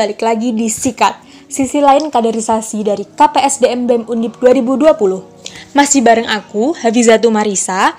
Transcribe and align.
Balik 0.00 0.24
lagi 0.24 0.56
di 0.56 0.72
Sikat, 0.72 1.12
sisi 1.44 1.76
lain 1.76 2.08
kaderisasi 2.08 2.80
dari 2.80 3.04
KPSDM 3.04 3.84
BEM 3.84 4.02
Undip 4.08 4.40
2020. 4.40 4.96
Masih 5.76 6.00
bareng 6.00 6.24
aku, 6.24 6.72
Hafizatu 6.72 7.28
Marisa, 7.28 7.92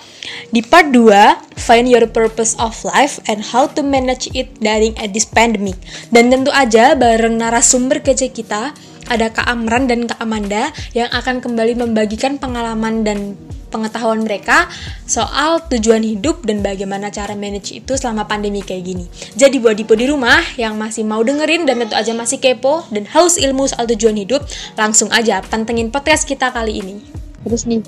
di 0.50 0.66
part 0.66 0.90
2, 0.90 1.62
Find 1.62 1.86
Your 1.86 2.10
Purpose 2.10 2.58
of 2.58 2.74
Life 2.82 3.22
and 3.30 3.54
How 3.54 3.70
to 3.78 3.86
Manage 3.86 4.34
It 4.34 4.50
During 4.58 4.98
at 4.98 5.14
this 5.14 5.30
Pandemic. 5.30 5.78
Dan 6.10 6.34
tentu 6.34 6.50
aja 6.50 6.98
bareng 6.98 7.38
narasumber 7.38 8.02
kece 8.02 8.34
kita, 8.34 8.74
ada 9.12 9.28
Kak 9.28 9.44
Amran 9.44 9.92
dan 9.92 10.08
Kak 10.08 10.24
Amanda 10.24 10.72
yang 10.96 11.12
akan 11.12 11.44
kembali 11.44 11.76
membagikan 11.76 12.40
pengalaman 12.40 13.04
dan 13.04 13.36
pengetahuan 13.72 14.24
mereka 14.24 14.68
soal 15.08 15.64
tujuan 15.68 16.04
hidup 16.04 16.44
dan 16.48 16.64
bagaimana 16.64 17.12
cara 17.12 17.36
manage 17.36 17.76
itu 17.76 17.96
selama 18.00 18.28
pandemi 18.28 18.64
kayak 18.64 18.84
gini. 18.88 19.06
Jadi 19.36 19.60
buat 19.60 19.76
Dipo 19.76 19.96
di 19.96 20.08
rumah 20.08 20.40
yang 20.56 20.80
masih 20.80 21.04
mau 21.04 21.20
dengerin 21.24 21.68
dan 21.68 21.84
tentu 21.84 21.96
aja 21.96 22.16
masih 22.16 22.40
kepo 22.40 22.88
dan 22.92 23.04
haus 23.12 23.36
ilmu 23.36 23.68
soal 23.68 23.88
tujuan 23.92 24.16
hidup, 24.16 24.44
langsung 24.80 25.12
aja 25.12 25.44
pantengin 25.44 25.92
podcast 25.92 26.24
kita 26.28 26.52
kali 26.52 26.80
ini. 26.84 27.04
Terus 27.48 27.68
nih, 27.68 27.82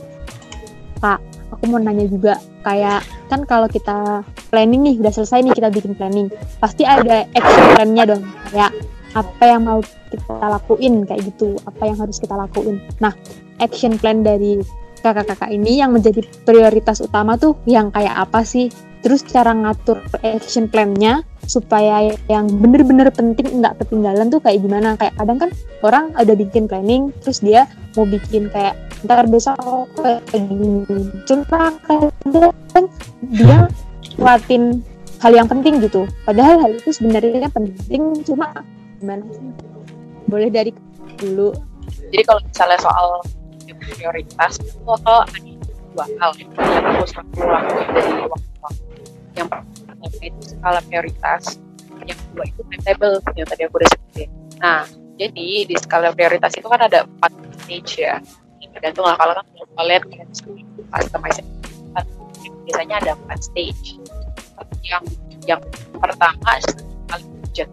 Kak, 1.03 1.19
aku 1.51 1.63
mau 1.67 1.77
nanya 1.77 2.07
juga, 2.07 2.39
kayak 2.63 3.03
kan 3.27 3.43
kalau 3.43 3.67
kita 3.67 4.23
planning 4.49 4.81
nih, 4.87 4.95
udah 5.03 5.13
selesai 5.13 5.43
nih 5.45 5.53
kita 5.53 5.69
bikin 5.69 5.93
planning, 5.93 6.31
pasti 6.57 6.87
ada 6.87 7.27
action 7.35 7.65
plan-nya 7.75 8.03
dong, 8.07 8.23
kayak 8.49 8.71
apa 9.13 9.43
yang 9.45 9.61
mau 9.61 9.79
kita 10.13 10.45
lakuin 10.45 11.09
kayak 11.09 11.25
gitu, 11.33 11.57
apa 11.65 11.89
yang 11.89 11.97
harus 11.97 12.21
kita 12.21 12.37
lakuin. 12.37 12.77
Nah, 13.01 13.17
action 13.57 13.97
plan 13.97 14.21
dari 14.21 14.61
kakak-kakak 15.01 15.51
ini 15.51 15.81
yang 15.81 15.91
menjadi 15.91 16.23
prioritas 16.47 17.03
utama 17.03 17.35
tuh 17.35 17.57
yang 17.65 17.89
kayak 17.89 18.13
apa 18.13 18.45
sih? 18.45 18.69
Terus 19.03 19.19
cara 19.27 19.51
ngatur 19.51 19.99
action 20.23 20.71
plan-nya 20.71 21.27
supaya 21.43 22.15
yang 22.31 22.47
bener-bener 22.47 23.11
penting 23.11 23.59
nggak 23.59 23.83
ketinggalan 23.83 24.31
tuh 24.31 24.39
kayak 24.39 24.63
gimana? 24.63 24.95
Kayak 24.95 25.19
kadang 25.19 25.37
kan 25.43 25.49
orang 25.83 26.05
ada 26.15 26.31
bikin 26.39 26.71
planning, 26.71 27.11
terus 27.19 27.43
dia 27.43 27.67
mau 27.99 28.07
bikin 28.07 28.47
kayak 28.47 28.79
ntar 29.03 29.27
besok 29.27 29.59
kayak 29.99 30.23
gini. 30.31 30.87
Cuma 31.27 31.75
kadang 31.83 32.87
dia 33.27 33.67
kuatin 34.15 34.79
hal 35.19 35.35
yang 35.35 35.51
penting 35.51 35.83
gitu. 35.83 36.07
Padahal 36.23 36.63
hal 36.63 36.71
itu 36.79 36.95
sebenarnya 36.95 37.51
penting, 37.51 38.23
cuma 38.23 38.55
gimana? 39.03 39.27
Boleh 40.33 40.49
dari 40.49 40.73
dulu. 41.21 41.53
Jadi 42.09 42.23
kalau 42.25 42.41
misalnya 42.41 42.79
soal 42.81 43.21
prioritas 43.69 44.57
itu 44.57 44.81
kalau 44.81 45.21
ada 45.21 45.51
dua 45.93 46.05
hal 46.17 46.31
yang 46.41 46.49
harus 46.57 47.13
aku 47.13 47.45
lakuin 47.45 47.87
dari 47.93 48.25
waktu-waktu. 48.25 48.93
Yang 49.37 49.47
pertama 49.53 50.05
itu 50.25 50.41
skala 50.41 50.79
prioritas 50.89 51.43
yang 52.03 52.17
kedua 52.17 52.43
itu 52.49 52.59
timetable 52.65 53.13
yang 53.37 53.45
tadi 53.45 53.61
aku 53.69 53.75
udah 53.77 53.89
sebutin. 53.93 54.29
Nah 54.57 54.81
jadi 55.21 55.47
di 55.69 55.75
skala 55.77 56.09
prioritas 56.17 56.57
itu 56.57 56.65
kan 56.65 56.81
ada 56.81 57.05
empat 57.05 57.31
stage 57.61 58.01
ya. 58.01 58.17
Tergantung 58.73 59.05
lah 59.05 59.13
kalau 59.21 59.37
kan 59.37 59.45
kalian 59.77 60.01
customizing 60.89 61.45
biasanya 62.65 62.95
ada 63.05 63.11
empat 63.13 63.37
stage. 63.53 64.01
Yang 64.81 65.03
yang 65.45 65.61
pertama 66.01 66.57
paling 67.13 67.29
urgent 67.45 67.69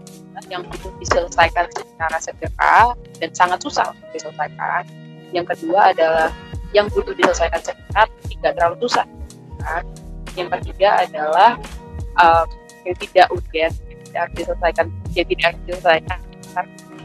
yang 0.48 0.62
perlu 0.64 0.94
diselesaikan 1.02 1.66
secara 1.74 2.16
segera 2.22 2.76
dan 3.20 3.30
sangat 3.36 3.58
susah 3.60 3.92
untuk 3.92 4.08
diselesaikan. 4.16 4.82
Yang 5.30 5.46
kedua 5.54 5.94
adalah 5.94 6.28
yang 6.70 6.86
butuh 6.90 7.14
diselesaikan 7.14 7.60
cepat 7.62 8.08
tidak 8.30 8.52
terlalu 8.56 8.76
susah 8.86 9.06
kan? 9.62 9.84
yang 10.38 10.48
ketiga 10.58 10.88
adalah 11.02 11.58
um, 12.22 12.46
yang 12.86 12.96
tidak 12.96 13.26
urgent 13.34 13.74
yang 13.74 13.98
tidak 14.06 14.20
harus 14.22 14.34
diselesaikan 14.38 14.86
yang 15.14 15.26
tidak 15.26 15.42
harus 15.42 15.60
diselesaikan 15.66 16.18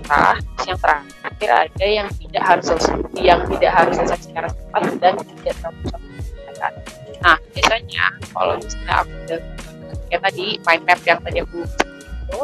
nah, 0.05 0.37
yang 0.65 0.77
terakhir 0.77 1.49
ada 1.49 1.85
yang 1.85 2.07
tidak 2.21 2.43
harus 2.45 2.67
yang 3.17 3.39
tidak 3.49 3.71
harus 3.73 3.93
selesai 3.97 4.19
secara 4.21 4.47
cepat 4.49 4.81
dan 5.01 5.13
tidak 5.17 5.53
terlalu 5.61 5.77
diselesaikan. 5.81 6.73
Nah 7.25 7.37
biasanya 7.53 8.05
kalau 8.33 8.53
misalnya 8.61 8.93
aku 9.01 9.13
udah 9.25 9.39
kayak 10.09 10.21
tadi 10.29 10.45
mind 10.61 10.83
map 10.85 10.99
yang 11.05 11.19
tadi 11.25 11.37
aku 11.41 11.57
itu 11.65 12.39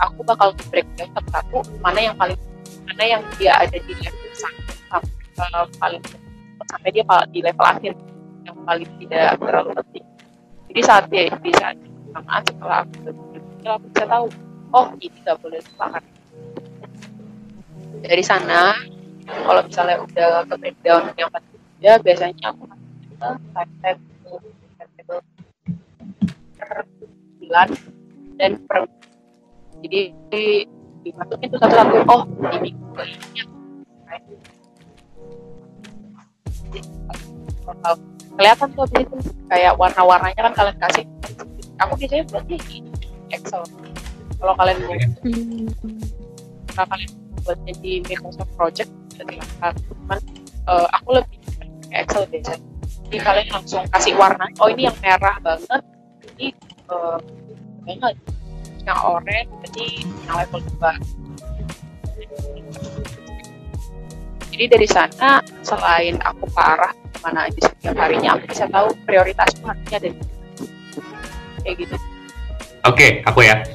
aku 0.00 0.20
bakal 0.24 0.52
breakdown 0.68 1.08
satu-satu 1.16 1.58
mana 1.80 2.00
yang 2.10 2.14
paling 2.16 2.38
mana 2.86 3.04
yang 3.04 3.22
dia 3.40 3.52
ada 3.56 3.76
di 3.76 3.92
level 3.96 4.30
sampai 4.36 4.74
uh, 5.40 5.66
paling 5.80 6.02
sampai 6.66 6.90
dia 6.92 7.04
di 7.32 7.40
level 7.40 7.66
akhir 7.66 7.92
yang 8.46 8.56
paling 8.62 8.90
tidak 9.02 9.36
terlalu 9.42 9.70
penting. 9.82 10.06
Jadi 10.70 10.80
saat 10.84 11.04
dia 11.10 11.22
di 11.30 11.52
saat 11.56 11.76
setelah 12.48 12.84
aku 12.84 12.94
berpikir 13.04 13.68
aku 13.68 13.86
bisa 13.92 14.04
tahu 14.08 14.26
oh 14.72 14.86
ini 15.02 15.18
nggak 15.24 15.36
boleh 15.40 15.58
dilupakan. 15.60 16.02
Dari 18.06 18.24
sana 18.24 18.60
kalau 19.26 19.60
misalnya 19.66 19.96
udah 20.00 20.46
ke 20.46 20.54
breakdown 20.56 21.02
yang 21.18 21.30
ya 21.82 21.98
biasanya 22.00 22.54
aku 22.54 22.70
ke 22.70 23.28
timetable 23.52 24.38
per 26.56 27.68
dan 28.36 28.52
per 28.68 28.84
jadi 29.86 30.44
dimasukin 31.06 31.46
tuh 31.54 31.58
satu-satu. 31.62 31.94
Oh 32.10 32.22
di 32.26 32.58
minggu 32.58 33.02
ini. 33.06 33.16
Kelihatan 38.36 38.68
tuh 38.76 38.84
abis 38.84 39.00
itu? 39.06 39.16
Kayak 39.48 39.72
warna-warnanya 39.80 40.40
kan 40.50 40.52
kalian 40.52 40.76
kasih. 40.82 41.04
Aku 41.80 41.92
biasanya 41.96 42.24
buatnya 42.28 42.56
di 42.68 42.76
Excel. 43.32 43.62
Kalau 44.36 44.54
kalian 44.58 44.76
mau. 44.82 44.94
Kalau 46.74 46.86
kalian 46.92 47.10
buatnya 47.46 47.72
di 47.80 47.92
Microsoft 48.04 48.52
Project 48.58 48.90
silahkan 49.16 49.72
cuman 49.88 50.20
uh, 50.68 50.86
aku 50.92 51.16
lebih 51.16 51.38
pakai 51.46 51.68
Excel 52.04 52.22
biasanya. 52.28 52.64
Jadi 53.06 53.18
kalian 53.22 53.48
langsung 53.54 53.82
kasih 53.94 54.14
warna 54.18 54.50
oh 54.58 54.68
ini 54.68 54.90
yang 54.90 54.96
merah 55.00 55.38
banget. 55.40 55.82
Ini 56.36 56.52
uh, 56.92 57.16
yang 58.86 58.98
orange 59.02 59.50
jadi 59.68 59.86
yang 60.06 60.36
level 60.38 60.60
2 60.80 61.26
jadi 64.56 64.64
dari 64.72 64.88
sana 64.88 65.44
selain 65.60 66.16
aku 66.24 66.48
parah 66.56 66.96
mana 67.20 67.44
aja 67.50 67.68
setiap 67.68 67.92
harinya 67.98 68.40
aku 68.40 68.48
bisa 68.48 68.64
tahu 68.72 68.88
prioritas 69.04 69.52
harusnya 69.60 69.98
dari 70.00 70.16
kayak 71.66 71.76
gitu. 71.82 71.96
Oke 72.86 72.94
okay, 72.94 73.10
aku 73.26 73.42
ya. 73.42 73.66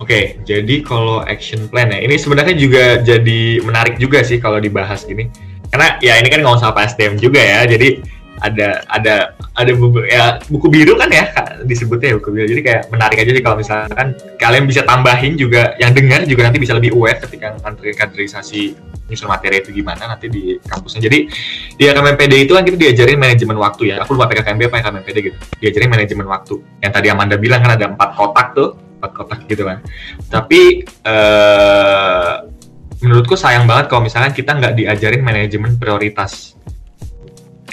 Oke 0.00 0.08
okay, 0.08 0.22
jadi 0.48 0.80
kalau 0.80 1.20
action 1.28 1.68
plan 1.68 1.92
ya 1.92 2.00
ini 2.00 2.16
sebenarnya 2.16 2.56
juga 2.56 2.84
jadi 3.04 3.60
menarik 3.60 4.00
juga 4.00 4.24
sih 4.24 4.40
kalau 4.40 4.56
dibahas 4.56 5.04
gini. 5.04 5.28
Karena 5.70 6.00
ya 6.02 6.18
ini 6.18 6.32
kan 6.32 6.40
nggak 6.42 6.58
usah 6.58 6.74
PSDM 6.74 7.20
juga 7.20 7.38
ya 7.38 7.62
jadi 7.68 8.02
ada 8.40 8.80
ada 8.88 9.36
ada 9.60 9.72
buku 9.76 10.08
ya 10.08 10.40
buku 10.48 10.66
biru 10.72 10.96
kan 10.96 11.12
ya 11.12 11.28
disebutnya 11.64 12.12
ya 12.12 12.14
buku 12.18 12.30
biru 12.32 12.46
jadi 12.48 12.62
kayak 12.62 12.82
menarik 12.92 13.18
aja 13.22 13.30
sih 13.32 13.42
kalau 13.44 13.56
misalkan 13.60 14.08
kalian 14.36 14.64
bisa 14.64 14.80
tambahin 14.84 15.34
juga 15.36 15.74
yang 15.76 15.92
dengar 15.92 16.24
juga 16.24 16.48
nanti 16.48 16.58
bisa 16.60 16.72
lebih 16.76 16.96
aware 16.96 17.20
ketika 17.20 17.56
kaderisasi 17.96 18.76
nyusun 19.10 19.26
materi 19.26 19.58
itu 19.58 19.74
gimana 19.74 20.14
nanti 20.14 20.30
di 20.30 20.56
kampusnya. 20.62 21.02
Jadi 21.10 21.26
di 21.74 21.84
KMPD 21.90 22.46
itu 22.46 22.54
kan 22.54 22.62
kita 22.62 22.78
diajarin 22.78 23.18
manajemen 23.18 23.58
waktu 23.58 23.90
ya. 23.90 24.06
Aku 24.06 24.14
lupa 24.14 24.30
PKKMB 24.30 24.70
apa 24.70 24.86
KMPD 24.86 25.16
gitu. 25.18 25.36
Diajarin 25.58 25.90
manajemen 25.90 26.26
waktu. 26.30 26.62
Yang 26.78 26.92
tadi 26.94 27.06
Amanda 27.10 27.34
bilang 27.34 27.60
kan 27.66 27.74
ada 27.74 27.90
empat 27.90 28.14
kotak 28.14 28.48
tuh 28.54 28.78
empat 29.02 29.10
kotak 29.18 29.38
gitu 29.50 29.66
kan. 29.66 29.82
Tapi 30.30 30.86
eh, 30.86 32.32
menurutku 33.02 33.34
sayang 33.34 33.66
banget 33.66 33.90
kalau 33.90 34.06
misalkan 34.06 34.30
kita 34.30 34.54
nggak 34.54 34.72
diajarin 34.78 35.22
manajemen 35.26 35.74
prioritas. 35.74 36.54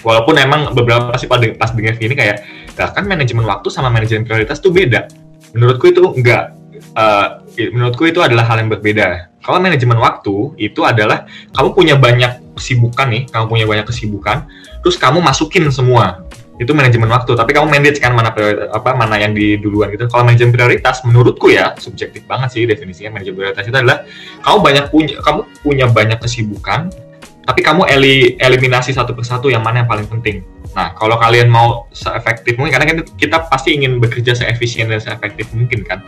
Walaupun 0.01 0.35
emang 0.41 0.73
beberapa 0.73 1.13
pas, 1.13 1.21
pas 1.57 1.71
dengar 1.73 1.97
ini 2.01 2.15
kayak 2.17 2.37
bahkan 2.77 3.03
manajemen 3.09 3.43
waktu 3.43 3.67
sama 3.73 3.89
manajemen 3.89 4.23
prioritas 4.23 4.61
tuh 4.61 4.69
beda. 4.69 5.09
Menurutku 5.57 5.89
itu 5.89 6.05
enggak 6.13 6.53
uh, 6.93 7.41
menurutku 7.73 8.05
itu 8.05 8.21
adalah 8.21 8.45
hal 8.45 8.61
yang 8.61 8.69
berbeda. 8.69 9.33
Kalau 9.41 9.57
manajemen 9.57 9.97
waktu 9.97 10.53
itu 10.61 10.85
adalah 10.85 11.25
kamu 11.57 11.73
punya 11.73 11.95
banyak 11.97 12.45
kesibukan 12.57 13.07
nih 13.09 13.23
kamu 13.29 13.45
punya 13.49 13.65
banyak 13.69 13.85
kesibukan 13.89 14.45
terus 14.85 14.95
kamu 15.01 15.19
masukin 15.19 15.67
semua. 15.73 16.21
Itu 16.57 16.73
manajemen 16.73 17.05
waktu 17.13 17.37
tapi 17.37 17.53
kamu 17.53 17.69
manage 17.69 18.01
kan 18.01 18.17
mana 18.17 18.33
apa 18.73 18.97
mana 18.97 19.17
yang 19.17 19.33
di 19.33 19.57
duluan 19.57 19.89
gitu. 19.93 20.05
Kalau 20.09 20.25
manajemen 20.25 20.53
prioritas 20.53 21.01
menurutku 21.01 21.49
ya 21.49 21.73
subjektif 21.77 22.25
banget 22.29 22.53
sih 22.53 22.63
definisinya 22.69 23.17
manajemen 23.17 23.41
prioritas 23.41 23.65
itu 23.65 23.77
adalah 23.77 24.05
kamu 24.45 24.57
banyak 24.61 24.85
punya 24.93 25.13
kamu 25.21 25.41
punya 25.65 25.85
banyak 25.89 26.19
kesibukan 26.21 26.89
tapi 27.47 27.63
kamu 27.63 27.87
eli, 27.87 28.35
eliminasi 28.35 28.91
satu 28.91 29.15
persatu 29.15 29.47
yang 29.47 29.63
mana 29.63 29.79
yang 29.79 29.87
paling 29.87 30.03
penting. 30.03 30.43
Nah, 30.75 30.91
kalau 30.99 31.15
kalian 31.15 31.47
mau 31.47 31.87
seefektif 31.95 32.59
mungkin, 32.59 32.75
karena 32.75 32.85
kan 32.91 32.97
kita 33.15 33.47
pasti 33.47 33.71
ingin 33.71 34.03
bekerja 34.03 34.35
seefisien 34.35 34.91
dan 34.91 34.99
seefektif 34.99 35.47
mungkin 35.55 35.87
kan. 35.87 36.03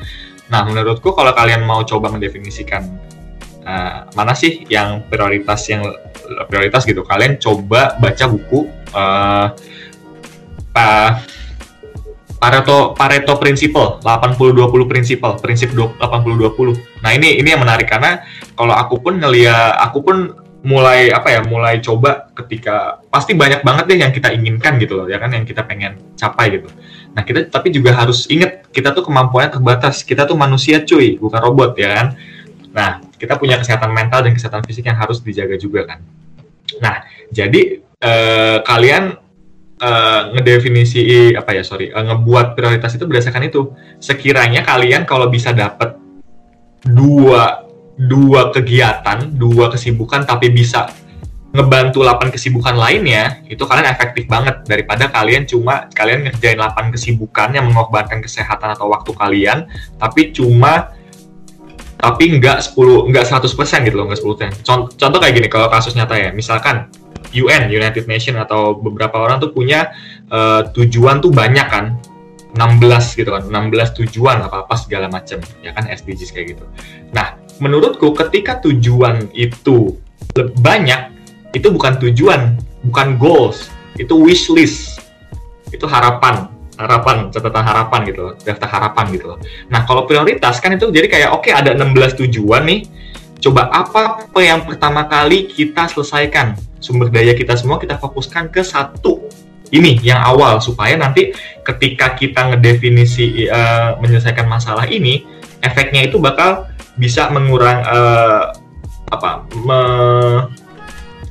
Nah, 0.52 0.68
menurutku 0.68 1.16
kalau 1.16 1.32
kalian 1.32 1.64
mau 1.64 1.80
coba 1.88 2.12
mendefinisikan 2.12 2.84
uh, 3.64 4.12
mana 4.20 4.36
sih 4.36 4.68
yang 4.68 5.08
prioritas 5.08 5.64
yang 5.72 5.88
prioritas 6.52 6.84
gitu, 6.84 7.08
kalian 7.08 7.40
coba 7.40 7.96
baca 7.96 8.26
buku 8.28 8.68
uh, 8.92 9.56
pa, 10.76 11.24
Pareto 12.36 12.92
Pareto 13.00 13.40
Principle, 13.40 14.04
80-20 14.04 14.92
Principle, 14.92 15.40
prinsip 15.40 15.72
80-20. 15.72 17.00
Nah 17.00 17.16
ini 17.16 17.40
ini 17.40 17.48
yang 17.48 17.64
menarik 17.64 17.88
karena 17.88 18.28
kalau 18.60 18.76
aku 18.76 19.00
pun 19.00 19.24
ngeliat, 19.24 19.80
aku 19.80 20.04
pun 20.04 20.18
mulai 20.60 21.10
apa 21.10 21.32
ya, 21.32 21.42
mulai 21.48 21.80
coba 21.80 22.28
ketika 22.36 23.00
pasti 23.08 23.36
banyak 23.36 23.64
banget 23.64 23.86
deh 23.88 24.00
yang 24.00 24.12
kita 24.12 24.30
inginkan 24.36 24.76
gitu 24.80 25.04
loh, 25.04 25.08
ya 25.08 25.16
kan 25.18 25.32
yang 25.32 25.48
kita 25.48 25.64
pengen 25.64 25.96
capai 26.20 26.60
gitu. 26.60 26.68
Nah 27.16 27.24
kita 27.24 27.48
tapi 27.48 27.72
juga 27.72 27.96
harus 27.96 28.28
ingat 28.28 28.68
kita 28.70 28.92
tuh 28.92 29.08
kemampuannya 29.08 29.56
terbatas, 29.56 30.04
kita 30.04 30.28
tuh 30.28 30.36
manusia 30.36 30.84
cuy, 30.84 31.16
bukan 31.16 31.40
robot 31.40 31.80
ya 31.80 31.90
kan. 31.96 32.08
Nah 32.76 33.00
kita 33.16 33.40
punya 33.40 33.56
kesehatan 33.56 33.92
mental 33.92 34.24
dan 34.24 34.36
kesehatan 34.36 34.64
fisik 34.68 34.88
yang 34.88 35.00
harus 35.00 35.24
dijaga 35.24 35.56
juga 35.56 35.96
kan. 35.96 36.00
Nah 36.84 37.08
jadi 37.32 37.80
eh, 37.80 38.58
kalian 38.64 39.30
uh, 39.80 40.22
ngedefinisi 40.36 41.34
apa 41.36 41.56
ya 41.56 41.64
sorry 41.64 41.90
uh, 41.92 42.04
ngebuat 42.04 42.54
prioritas 42.54 42.96
itu 42.96 43.08
berdasarkan 43.08 43.48
itu 43.48 43.74
sekiranya 43.98 44.62
kalian 44.64 45.08
kalau 45.08 45.32
bisa 45.32 45.56
dapat 45.56 45.96
dua 46.84 47.69
dua 48.00 48.56
kegiatan 48.56 49.36
dua 49.36 49.68
kesibukan 49.68 50.24
tapi 50.24 50.48
bisa 50.56 50.88
ngebantu 51.50 52.06
8 52.06 52.30
kesibukan 52.30 52.78
lainnya 52.78 53.42
itu 53.50 53.66
kalian 53.66 53.90
efektif 53.90 54.30
banget. 54.30 54.62
Daripada 54.70 55.10
kalian 55.10 55.50
cuma 55.50 55.90
kalian 55.98 56.30
ngerjain 56.30 56.62
8 56.62 56.94
kesibukan 56.94 57.50
yang 57.58 57.66
mengorbankan 57.66 58.22
kesehatan 58.22 58.78
atau 58.78 58.94
waktu 58.94 59.12
kalian 59.18 59.66
tapi 59.98 60.30
cuma 60.30 60.94
tapi 62.00 62.40
nggak 62.40 62.64
10 62.64 63.12
nggak 63.12 63.26
100% 63.28 63.88
gitu 63.92 63.96
loh 64.00 64.08
nggak 64.08 64.22
10 64.24 64.64
contoh, 64.64 64.88
contoh 64.96 65.20
kayak 65.20 65.36
gini 65.36 65.48
kalau 65.52 65.68
kasus 65.68 66.00
nyata 66.00 66.16
ya 66.16 66.32
misalkan 66.32 66.88
UN 67.36 67.68
United 67.68 68.08
Nation 68.08 68.40
atau 68.40 68.78
beberapa 68.80 69.20
orang 69.20 69.44
tuh 69.44 69.52
punya 69.52 69.92
uh, 70.32 70.64
tujuan 70.72 71.20
tuh 71.20 71.36
banyak 71.36 71.68
kan 71.68 72.00
16 72.56 73.20
gitu 73.20 73.30
kan 73.30 73.44
16 73.46 74.00
tujuan 74.00 74.42
apa 74.48 74.64
apa 74.66 74.76
segala 74.80 75.12
macam 75.12 75.44
ya 75.62 75.76
kan 75.76 75.86
SDGs 75.86 76.32
kayak 76.34 76.58
gitu. 76.58 76.66
Nah 77.14 77.38
menurutku 77.60 78.16
ketika 78.16 78.60
tujuan 78.64 79.28
itu 79.36 79.96
banyak 80.60 81.12
itu 81.52 81.68
bukan 81.70 82.00
tujuan 82.00 82.58
bukan 82.88 83.20
goals. 83.20 83.68
Itu 84.00 84.16
wish 84.20 84.48
list. 84.52 85.04
Itu 85.70 85.86
harapan. 85.86 86.48
Harapan 86.80 87.28
catatan 87.28 87.64
harapan 87.64 88.00
gitu 88.08 88.20
loh. 88.32 88.34
Daftar 88.40 88.70
harapan 88.72 89.06
gitu 89.12 89.26
loh. 89.36 89.38
Nah 89.68 89.84
kalau 89.84 90.08
prioritas 90.08 90.64
kan 90.64 90.72
itu 90.72 90.88
jadi 90.88 91.12
kayak 91.12 91.30
oke 91.36 91.52
okay, 91.52 91.54
ada 91.54 91.76
16 91.76 92.24
tujuan 92.26 92.64
nih. 92.64 92.82
Coba 93.40 93.72
apa, 93.72 94.28
apa 94.28 94.40
yang 94.44 94.68
pertama 94.68 95.08
kali 95.08 95.48
kita 95.48 95.88
selesaikan? 95.88 96.60
Sumber 96.80 97.08
daya 97.12 97.32
kita 97.36 97.56
semua 97.56 97.80
kita 97.80 98.00
fokuskan 98.00 98.52
ke 98.52 98.64
satu. 98.64 99.28
Ini 99.70 100.02
yang 100.02 100.20
awal 100.24 100.58
supaya 100.60 100.98
nanti 100.98 101.30
ketika 101.62 102.18
kita 102.18 102.52
ngedefinisi 102.52 103.48
uh, 103.48 104.02
menyelesaikan 104.02 104.50
masalah 104.50 104.90
ini 104.90 105.24
efeknya 105.62 106.10
itu 106.10 106.18
bakal 106.18 106.66
bisa 107.00 107.32
mengurang 107.32 107.80
uh, 107.88 108.52
apa 109.10 109.48
me, 109.56 109.80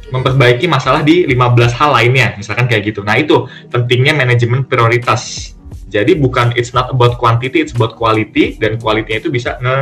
memperbaiki 0.08 0.64
masalah 0.64 1.04
di 1.04 1.28
15 1.28 1.78
hal 1.78 1.90
lainnya 1.92 2.34
misalkan 2.40 2.64
kayak 2.64 2.90
gitu. 2.90 3.04
Nah, 3.04 3.20
itu 3.20 3.44
pentingnya 3.68 4.16
manajemen 4.16 4.64
prioritas. 4.64 5.52
Jadi 5.88 6.16
bukan 6.16 6.52
it's 6.56 6.72
not 6.72 6.88
about 6.92 7.20
quantity, 7.20 7.64
it's 7.64 7.76
about 7.76 7.96
quality 7.96 8.56
dan 8.56 8.80
quality 8.80 9.20
itu 9.20 9.28
bisa 9.28 9.56
nge 9.60 9.76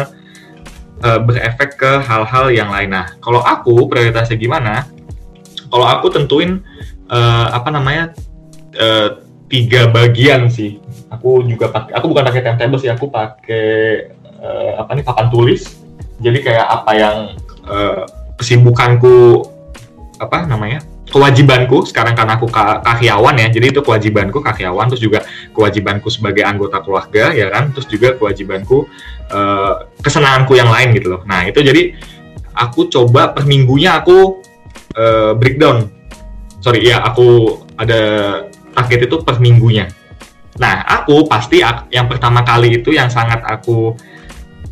uh, 1.03 1.21
berefek 1.23 1.79
ke 1.79 1.93
hal-hal 2.03 2.50
yang 2.50 2.71
lain. 2.71 2.94
Nah, 2.94 3.06
kalau 3.23 3.43
aku 3.43 3.87
prioritasnya 3.87 4.39
gimana? 4.39 4.87
Kalau 5.67 5.87
aku 5.87 6.11
tentuin 6.15 6.62
uh, 7.11 7.47
apa 7.50 7.75
namanya 7.75 8.15
uh, 8.79 9.23
tiga 9.47 9.91
bagian 9.91 10.50
sih. 10.50 10.79
Aku 11.11 11.43
juga 11.47 11.71
pakai, 11.71 11.94
aku 11.94 12.06
bukan 12.11 12.25
pakai 12.27 12.43
timetable 12.43 12.79
sih, 12.82 12.91
aku 12.91 13.06
pakai 13.11 13.67
uh, 14.41 14.83
apa 14.83 14.91
nih 14.97 15.05
papan 15.05 15.27
tulis. 15.33 15.62
Jadi 16.17 16.38
kayak 16.41 16.67
apa 16.67 16.93
yang 16.97 17.17
uh, 17.69 18.05
kesibukanku 18.41 19.44
apa 20.17 20.49
namanya 20.49 20.81
kewajibanku 21.06 21.87
sekarang 21.87 22.19
karena 22.19 22.35
aku 22.35 22.50
karyawan 22.83 23.37
ya 23.38 23.49
jadi 23.49 23.71
itu 23.71 23.81
kewajibanku 23.81 24.43
karyawan 24.43 24.91
terus 24.91 25.03
juga 25.03 25.23
kewajibanku 25.55 26.11
sebagai 26.11 26.43
anggota 26.43 26.83
keluarga 26.83 27.31
ya 27.31 27.47
kan 27.49 27.71
terus 27.71 27.87
juga 27.87 28.19
kewajibanku 28.19 28.91
uh, 29.31 29.87
kesenanganku 30.03 30.59
yang 30.59 30.69
lain 30.69 30.93
gitu 30.99 31.17
loh. 31.17 31.23
Nah 31.25 31.47
itu 31.47 31.62
jadi 31.62 31.94
aku 32.53 32.91
coba 32.91 33.31
per 33.31 33.47
minggunya 33.47 34.03
aku 34.03 34.43
uh, 34.99 35.32
breakdown. 35.39 35.87
Sorry 36.61 36.82
ya 36.82 37.00
aku 37.06 37.62
ada 37.79 38.00
target 38.75 39.06
itu 39.06 39.17
per 39.23 39.39
minggunya. 39.39 39.87
Nah 40.59 40.82
aku 40.85 41.31
pasti 41.31 41.62
yang 41.94 42.11
pertama 42.11 42.43
kali 42.43 42.82
itu 42.82 42.91
yang 42.91 43.06
sangat 43.06 43.47
aku 43.47 43.94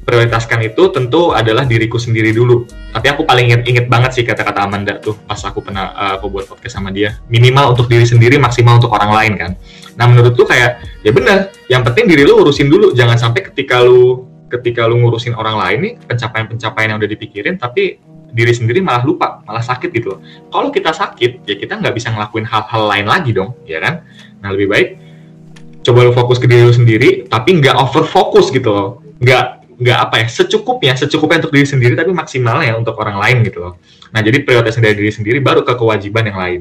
prioritaskan 0.05 0.61
itu 0.69 0.93
tentu 0.93 1.33
adalah 1.33 1.65
diriku 1.65 1.97
sendiri 1.97 2.31
dulu 2.31 2.69
tapi 2.93 3.11
aku 3.11 3.25
paling 3.25 3.51
inget, 3.51 3.63
inget 3.65 3.87
banget 3.89 4.15
sih 4.15 4.25
kata-kata 4.25 4.69
Amanda 4.69 5.01
tuh 5.01 5.17
pas 5.25 5.41
aku 5.41 5.65
pernah 5.65 5.91
uh, 5.97 6.13
aku 6.21 6.29
buat 6.31 6.45
podcast 6.47 6.77
sama 6.79 6.93
dia 6.93 7.19
minimal 7.33 7.73
untuk 7.73 7.89
diri 7.89 8.05
sendiri 8.05 8.37
maksimal 8.37 8.77
untuk 8.77 8.93
orang 8.93 9.11
lain 9.11 9.33
kan 9.35 9.51
nah 9.97 10.05
menurut 10.05 10.37
tuh 10.37 10.45
kayak 10.45 10.85
ya 11.03 11.11
benar 11.11 11.51
yang 11.73 11.83
penting 11.83 12.07
diri 12.07 12.23
lu 12.23 12.45
urusin 12.45 12.69
dulu 12.69 12.93
jangan 12.93 13.17
sampai 13.17 13.41
ketika 13.51 13.81
lu 13.81 14.29
ketika 14.53 14.87
lu 14.87 15.03
ngurusin 15.03 15.35
orang 15.35 15.59
lain 15.59 15.79
nih 15.83 15.93
pencapaian-pencapaian 16.07 16.95
yang 16.95 16.99
udah 17.03 17.11
dipikirin 17.11 17.57
tapi 17.59 17.99
diri 18.35 18.51
sendiri 18.51 18.83
malah 18.83 19.07
lupa, 19.07 19.41
malah 19.47 19.63
sakit 19.63 19.95
gitu. 19.95 20.19
Kalau 20.51 20.75
kita 20.75 20.91
sakit, 20.91 21.47
ya 21.47 21.55
kita 21.55 21.79
nggak 21.79 21.95
bisa 21.95 22.11
ngelakuin 22.11 22.43
hal-hal 22.43 22.83
lain 22.91 23.07
lagi 23.07 23.31
dong, 23.31 23.55
ya 23.63 23.79
kan? 23.79 24.03
Nah 24.43 24.51
lebih 24.51 24.69
baik 24.75 24.89
coba 25.87 26.11
lu 26.11 26.13
fokus 26.17 26.43
ke 26.43 26.51
diri 26.51 26.67
lu 26.67 26.75
sendiri, 26.75 27.31
tapi 27.31 27.63
nggak 27.63 27.79
over 27.79 28.03
fokus 28.03 28.51
gitu 28.51 28.75
loh. 28.75 28.91
Nggak 29.23 29.64
nggak 29.75 29.99
apa 29.99 30.15
ya 30.23 30.27
secukupnya 30.31 30.95
secukupnya 30.95 31.45
untuk 31.45 31.55
diri 31.55 31.67
sendiri 31.67 31.95
tapi 31.99 32.15
maksimal 32.15 32.63
ya 32.63 32.79
untuk 32.79 32.95
orang 32.99 33.19
lain 33.19 33.37
gitu 33.47 33.59
loh. 33.61 33.73
Nah 34.15 34.21
jadi 34.23 34.43
prioritas 34.47 34.79
dari 34.79 34.95
diri 34.95 35.11
sendiri 35.11 35.39
baru 35.43 35.67
ke 35.67 35.75
kewajiban 35.75 36.31
yang 36.31 36.39
lain. 36.39 36.61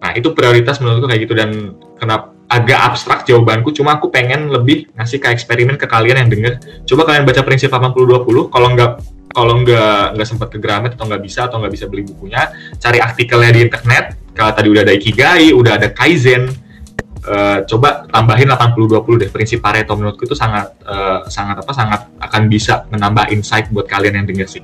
Nah 0.00 0.12
itu 0.12 0.32
prioritas 0.36 0.76
menurutku 0.78 1.08
kayak 1.08 1.20
gitu 1.24 1.34
dan 1.34 1.74
kenapa 1.96 2.36
agak 2.46 2.78
abstrak 2.94 3.26
jawabanku 3.26 3.74
cuma 3.74 3.98
aku 3.98 4.06
pengen 4.06 4.46
lebih 4.52 4.86
ngasih 4.94 5.18
ke 5.18 5.28
eksperimen 5.34 5.74
ke 5.74 5.86
kalian 5.88 6.26
yang 6.26 6.30
denger. 6.30 6.52
Coba 6.86 7.02
kalian 7.10 7.26
baca 7.26 7.42
prinsip 7.42 7.72
80-20 7.74 8.54
kalau 8.54 8.68
nggak 8.76 8.92
kalau 9.36 9.54
nggak 9.60 10.16
nggak 10.16 10.28
sempat 10.28 10.48
ke 10.48 10.56
Gramet 10.56 10.96
atau 10.96 11.04
nggak 11.04 11.20
bisa 11.20 11.44
atau 11.44 11.60
nggak 11.60 11.72
bisa 11.74 11.84
beli 11.90 12.08
bukunya, 12.08 12.48
cari 12.80 13.04
artikelnya 13.04 13.52
di 13.52 13.60
internet. 13.68 14.16
Kalau 14.32 14.52
tadi 14.52 14.68
udah 14.72 14.82
ada 14.84 14.94
Ikigai, 14.96 15.52
udah 15.52 15.72
ada 15.76 15.88
Kaizen, 15.92 16.48
uh, 17.26 17.58
coba 17.66 18.06
tambahin 18.08 18.48
80-20 18.54 19.22
deh. 19.26 19.30
Prinsip 19.30 19.58
Pareto 19.60 19.92
menurutku 19.98 20.24
itu 20.24 20.38
sangat 20.38 20.72
uh, 20.86 21.26
sangat 21.26 21.60
apa 21.60 21.72
sangat 21.74 22.00
akan 22.22 22.42
bisa 22.46 22.86
menambah 22.88 23.34
insight 23.34 23.68
buat 23.74 23.90
kalian 23.90 24.22
yang 24.22 24.26
dengar 24.26 24.48
sih 24.48 24.62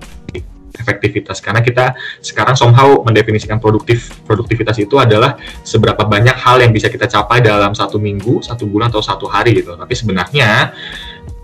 efektivitas 0.72 1.38
karena 1.44 1.60
kita 1.60 1.92
sekarang 2.24 2.56
somehow 2.56 3.04
mendefinisikan 3.04 3.60
produktif 3.60 4.10
produktivitas 4.24 4.80
itu 4.80 4.96
adalah 4.96 5.36
seberapa 5.62 6.02
banyak 6.02 6.34
hal 6.34 6.64
yang 6.64 6.72
bisa 6.72 6.88
kita 6.88 7.06
capai 7.06 7.44
dalam 7.44 7.76
satu 7.76 8.00
minggu, 8.00 8.40
satu 8.40 8.64
bulan 8.64 8.88
atau 8.88 9.04
satu 9.04 9.28
hari 9.28 9.60
gitu. 9.60 9.76
Tapi 9.76 9.94
sebenarnya 9.94 10.72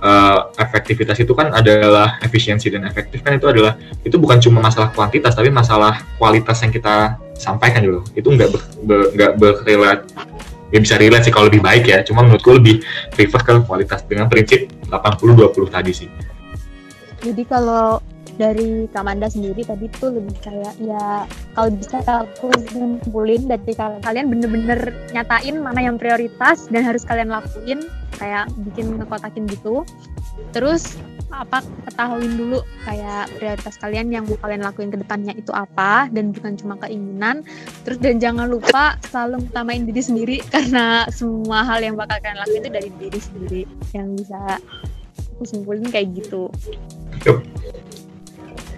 uh, 0.02 0.50
efektivitas 0.56 1.20
itu 1.20 1.32
kan 1.36 1.52
adalah 1.54 2.18
efisiensi 2.24 2.72
dan 2.72 2.88
efektif 2.88 3.22
kan 3.22 3.36
itu 3.36 3.46
adalah 3.46 3.76
itu 4.02 4.16
bukan 4.16 4.40
cuma 4.42 4.64
masalah 4.64 4.90
kuantitas 4.90 5.36
tapi 5.36 5.52
masalah 5.52 6.02
kualitas 6.16 6.58
yang 6.64 6.72
kita 6.74 7.18
sampaikan 7.38 7.86
dulu 7.86 8.02
itu 8.18 8.26
nggak 8.26 8.50
ber, 8.50 8.62
ber, 8.82 9.00
nggak 9.14 9.32
berrelat 9.38 9.98
ya 10.74 10.78
bisa 10.80 11.00
relate 11.00 11.28
sih 11.28 11.32
kalau 11.32 11.48
lebih 11.48 11.64
baik 11.64 11.88
ya. 11.88 12.04
Cuma 12.04 12.24
menurutku 12.24 12.56
lebih 12.56 12.84
prefer 13.12 13.40
ke 13.44 13.52
kualitas 13.64 14.04
dengan 14.04 14.28
prinsip 14.28 14.68
80-20 14.88 15.68
tadi 15.72 15.92
sih. 15.92 16.08
Jadi 17.18 17.42
kalau 17.46 17.98
dari 18.38 18.86
Kamanda 18.94 19.26
sendiri 19.26 19.66
tadi 19.66 19.90
tuh 19.98 20.14
lebih 20.14 20.38
kayak 20.38 20.78
ya 20.78 21.26
kalau 21.58 21.74
bisa 21.74 21.98
aku 22.06 22.54
simpulin 22.70 23.50
dari 23.50 23.74
kalian 23.74 24.30
bener-bener 24.30 24.94
nyatain 25.10 25.58
mana 25.58 25.82
yang 25.82 25.98
prioritas 25.98 26.70
dan 26.70 26.86
harus 26.86 27.02
kalian 27.02 27.34
lakuin 27.34 27.82
kayak 28.14 28.46
bikin 28.70 28.94
ngekotakin 28.94 29.50
gitu. 29.50 29.82
Terus 30.54 30.94
apa 31.28 31.60
ketahuin 31.84 32.40
dulu 32.40 32.64
kayak 32.88 33.28
prioritas 33.36 33.76
kalian 33.76 34.08
yang 34.08 34.24
mau 34.24 34.40
kalian 34.40 34.64
lakuin 34.64 34.88
ke 34.88 34.96
depannya 34.96 35.36
itu 35.36 35.52
apa 35.52 36.08
dan 36.08 36.32
bukan 36.32 36.56
cuma 36.56 36.74
keinginan. 36.80 37.44
Terus 37.84 37.98
dan 38.00 38.16
jangan 38.16 38.48
lupa 38.48 38.96
selalu 39.12 39.44
utamain 39.44 39.84
diri 39.84 40.02
sendiri 40.02 40.36
karena 40.52 41.04
semua 41.12 41.64
hal 41.68 41.84
yang 41.84 41.94
bakal 42.00 42.16
kalian 42.24 42.40
lakuin 42.40 42.60
itu 42.64 42.70
dari 42.72 42.90
diri 42.96 43.20
sendiri. 43.20 43.62
Yang 43.92 44.08
bisa 44.24 44.40
aku 45.36 45.44
simpulin 45.44 45.86
kayak 45.92 46.16
gitu. 46.16 46.48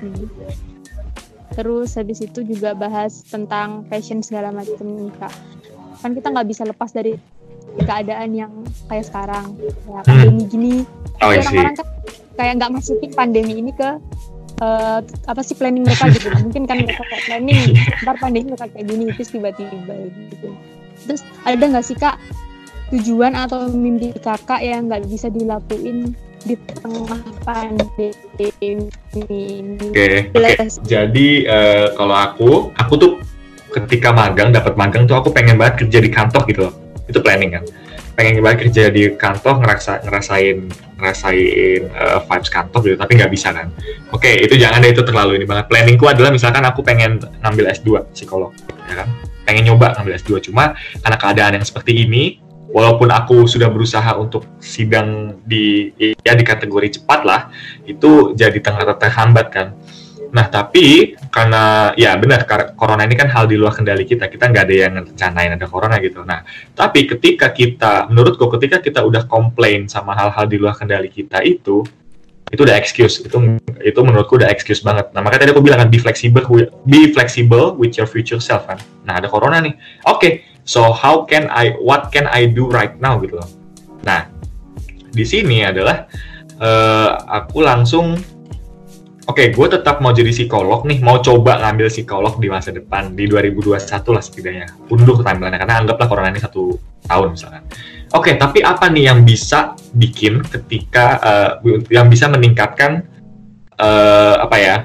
Hmm. 0.01 0.33
terus 1.51 1.93
habis 1.99 2.25
itu 2.25 2.41
juga 2.41 2.73
bahas 2.73 3.21
tentang 3.27 3.85
fashion 3.91 4.25
segala 4.25 4.49
macam 4.49 4.87
nih 4.87 5.13
kak. 5.21 5.35
Kan 6.01 6.17
kita 6.17 6.33
nggak 6.33 6.49
bisa 6.49 6.63
lepas 6.65 6.89
dari 6.95 7.21
keadaan 7.85 8.31
yang 8.33 8.53
kayak 8.89 9.05
sekarang. 9.07 9.55
Kayak 9.85 10.05
pandemi 10.09 10.43
hmm. 10.47 10.51
gini. 10.51 10.75
Oh, 11.21 11.29
orang-orang 11.29 11.77
kan 11.77 12.00
kayak 12.41 12.57
nggak 12.57 12.73
masukin 12.73 13.13
pandemi 13.13 13.61
ini 13.61 13.73
ke 13.77 14.01
uh, 14.65 15.05
apa 15.29 15.41
sih 15.45 15.53
planning 15.53 15.85
mereka 15.85 16.09
gitu 16.09 16.33
mungkin 16.41 16.65
kan 16.65 16.81
mereka 16.81 17.05
kayak 17.05 17.25
planning 17.29 17.61
ntar 18.01 18.17
pandemi 18.17 18.49
mereka 18.49 18.67
kayak 18.73 18.87
gini 18.89 19.05
terus 19.13 19.29
tiba-tiba 19.29 19.95
gitu 20.09 20.49
terus 21.05 21.21
ada 21.45 21.61
nggak 21.61 21.85
sih 21.85 21.97
kak 22.01 22.17
tujuan 22.91 23.37
atau 23.37 23.69
mimpi 23.69 24.17
kakak 24.17 24.65
yang 24.65 24.89
nggak 24.89 25.05
bisa 25.07 25.29
dilakuin 25.29 26.17
di 26.41 26.57
tengah 26.57 27.21
pandemi 27.45 28.09
ini. 28.65 28.89
Oke, 29.93 30.33
oke. 30.33 30.65
Jadi 30.89 31.45
eh, 31.45 31.87
kalau 31.95 32.17
aku, 32.17 32.51
aku 32.81 32.93
tuh 32.97 33.13
ketika 33.71 34.11
magang 34.11 34.51
dapat 34.51 34.75
magang 34.75 35.05
tuh 35.05 35.21
aku 35.21 35.29
pengen 35.31 35.61
banget 35.61 35.85
kerja 35.87 35.99
di 36.01 36.11
kantor 36.11 36.43
gitu 36.49 36.61
loh. 36.69 36.75
Itu 37.07 37.21
planning 37.21 37.61
kan. 37.61 37.65
Pengen 38.21 38.45
banget 38.45 38.69
kerja 38.69 38.93
di 38.93 39.17
kantor 39.17 39.65
ngerasa 39.65 40.05
ngerasain 40.05 40.69
ngerasain 41.01 41.81
eh, 41.89 42.19
vibes 42.21 42.51
kantor 42.53 42.81
gitu, 42.85 42.97
tapi 43.01 43.17
nggak 43.17 43.33
bisa 43.33 43.49
kan. 43.57 43.73
Oke, 44.13 44.45
itu 44.45 44.61
jangan 44.61 44.85
deh 44.85 44.93
itu 44.93 45.01
terlalu 45.01 45.41
ini 45.41 45.49
banget. 45.49 45.73
Planningku 45.73 46.05
adalah 46.05 46.29
misalkan 46.29 46.61
aku 46.69 46.85
pengen 46.85 47.17
ngambil 47.41 47.73
S2 47.73 48.13
psikolog, 48.13 48.53
ya 48.93 49.01
kan. 49.01 49.09
Pengen 49.49 49.73
nyoba 49.73 49.97
ngambil 49.97 50.21
S2 50.21 50.53
cuma 50.53 50.77
karena 51.01 51.17
keadaan 51.17 51.53
yang 51.57 51.65
seperti 51.65 52.05
ini 52.05 52.45
walaupun 52.71 53.09
aku 53.09 53.49
sudah 53.49 53.73
berusaha 53.73 54.15
untuk 54.21 54.47
sidang 54.63 55.41
di 55.43 55.91
ya 56.23 56.37
di 56.37 56.45
kategori 56.47 57.01
cepat 57.01 57.21
lah 57.27 57.41
itu 57.89 58.37
jadi 58.39 58.55
tengah 58.63 58.95
terhambat 58.95 59.47
kan 59.51 59.75
nah 60.31 60.47
tapi 60.47 61.19
karena 61.31 61.91
ya 61.99 62.15
benar 62.19 62.47
corona 62.79 63.03
ini 63.03 63.19
kan 63.19 63.31
hal 63.31 63.51
di 63.51 63.59
luar 63.59 63.75
kendali 63.75 64.07
kita. 64.07 64.31
Kita 64.31 64.51
nggak 64.51 64.65
ada 64.67 64.75
yang 64.75 64.93
rencanain 65.03 65.53
ada 65.55 65.67
corona 65.67 65.99
gitu. 65.99 66.23
Nah 66.23 66.47
tapi 66.75 67.07
ketika 67.07 67.51
kita 67.51 68.07
menurutku 68.11 68.47
ketika 68.59 68.79
kita 68.79 69.03
udah 69.03 69.27
komplain 69.27 69.91
sama 69.91 70.15
hal-hal 70.15 70.47
di 70.47 70.57
luar 70.59 70.79
kendali 70.79 71.11
kita 71.11 71.43
itu 71.43 71.83
itu 72.51 72.61
udah 72.67 72.77
excuse. 72.79 73.23
Itu 73.23 73.59
itu 73.83 74.01
menurutku 74.03 74.39
udah 74.39 74.51
excuse 74.51 74.83
banget. 74.83 75.15
Nah 75.15 75.23
makanya 75.23 75.47
tadi 75.47 75.53
aku 75.55 75.63
bilang 75.63 75.83
kan 75.83 75.91
be 75.91 75.99
flexible 75.99 76.43
be 76.87 77.11
flexible 77.11 77.75
with 77.79 77.95
your 77.99 78.07
future 78.07 78.43
self 78.43 78.67
kan. 78.71 78.79
Nah 79.07 79.23
ada 79.23 79.31
corona 79.31 79.63
nih. 79.63 79.75
Oke 80.07 80.19
okay, 80.19 80.33
So 80.71 80.95
how 80.95 81.27
can 81.27 81.51
I, 81.51 81.75
what 81.83 82.15
can 82.15 82.31
I 82.31 82.47
do 82.47 82.71
right 82.71 82.95
now 83.03 83.19
gitu 83.19 83.43
loh. 83.43 83.51
Nah, 84.07 84.31
di 85.11 85.27
sini 85.27 85.67
adalah 85.67 86.07
uh, 86.63 87.11
aku 87.27 87.65
langsung, 87.65 88.15
oke, 89.31 89.39
okay, 89.39 89.47
gue 89.55 89.67
tetap 89.71 90.03
mau 90.03 90.11
jadi 90.11 90.35
psikolog 90.35 90.83
nih, 90.83 90.99
mau 90.99 91.23
coba 91.23 91.63
ngambil 91.63 91.87
psikolog 91.87 92.35
di 92.43 92.51
masa 92.51 92.75
depan 92.75 93.15
di 93.15 93.31
2021 93.31 93.79
lah 94.11 94.23
setidaknya. 94.23 94.67
Unduh 94.91 95.23
timeline 95.23 95.55
karena 95.55 95.79
anggaplah 95.79 96.11
corona 96.11 96.35
ini 96.35 96.43
satu 96.43 96.75
tahun 97.07 97.39
misalkan. 97.39 97.63
Oke, 98.11 98.35
okay, 98.35 98.35
tapi 98.35 98.59
apa 98.67 98.91
nih 98.91 99.07
yang 99.07 99.23
bisa 99.23 99.79
bikin 99.95 100.43
ketika 100.43 101.07
uh, 101.23 101.51
yang 101.95 102.11
bisa 102.11 102.27
meningkatkan 102.27 103.07
uh, 103.79 104.43
apa 104.43 104.57
ya 104.59 104.77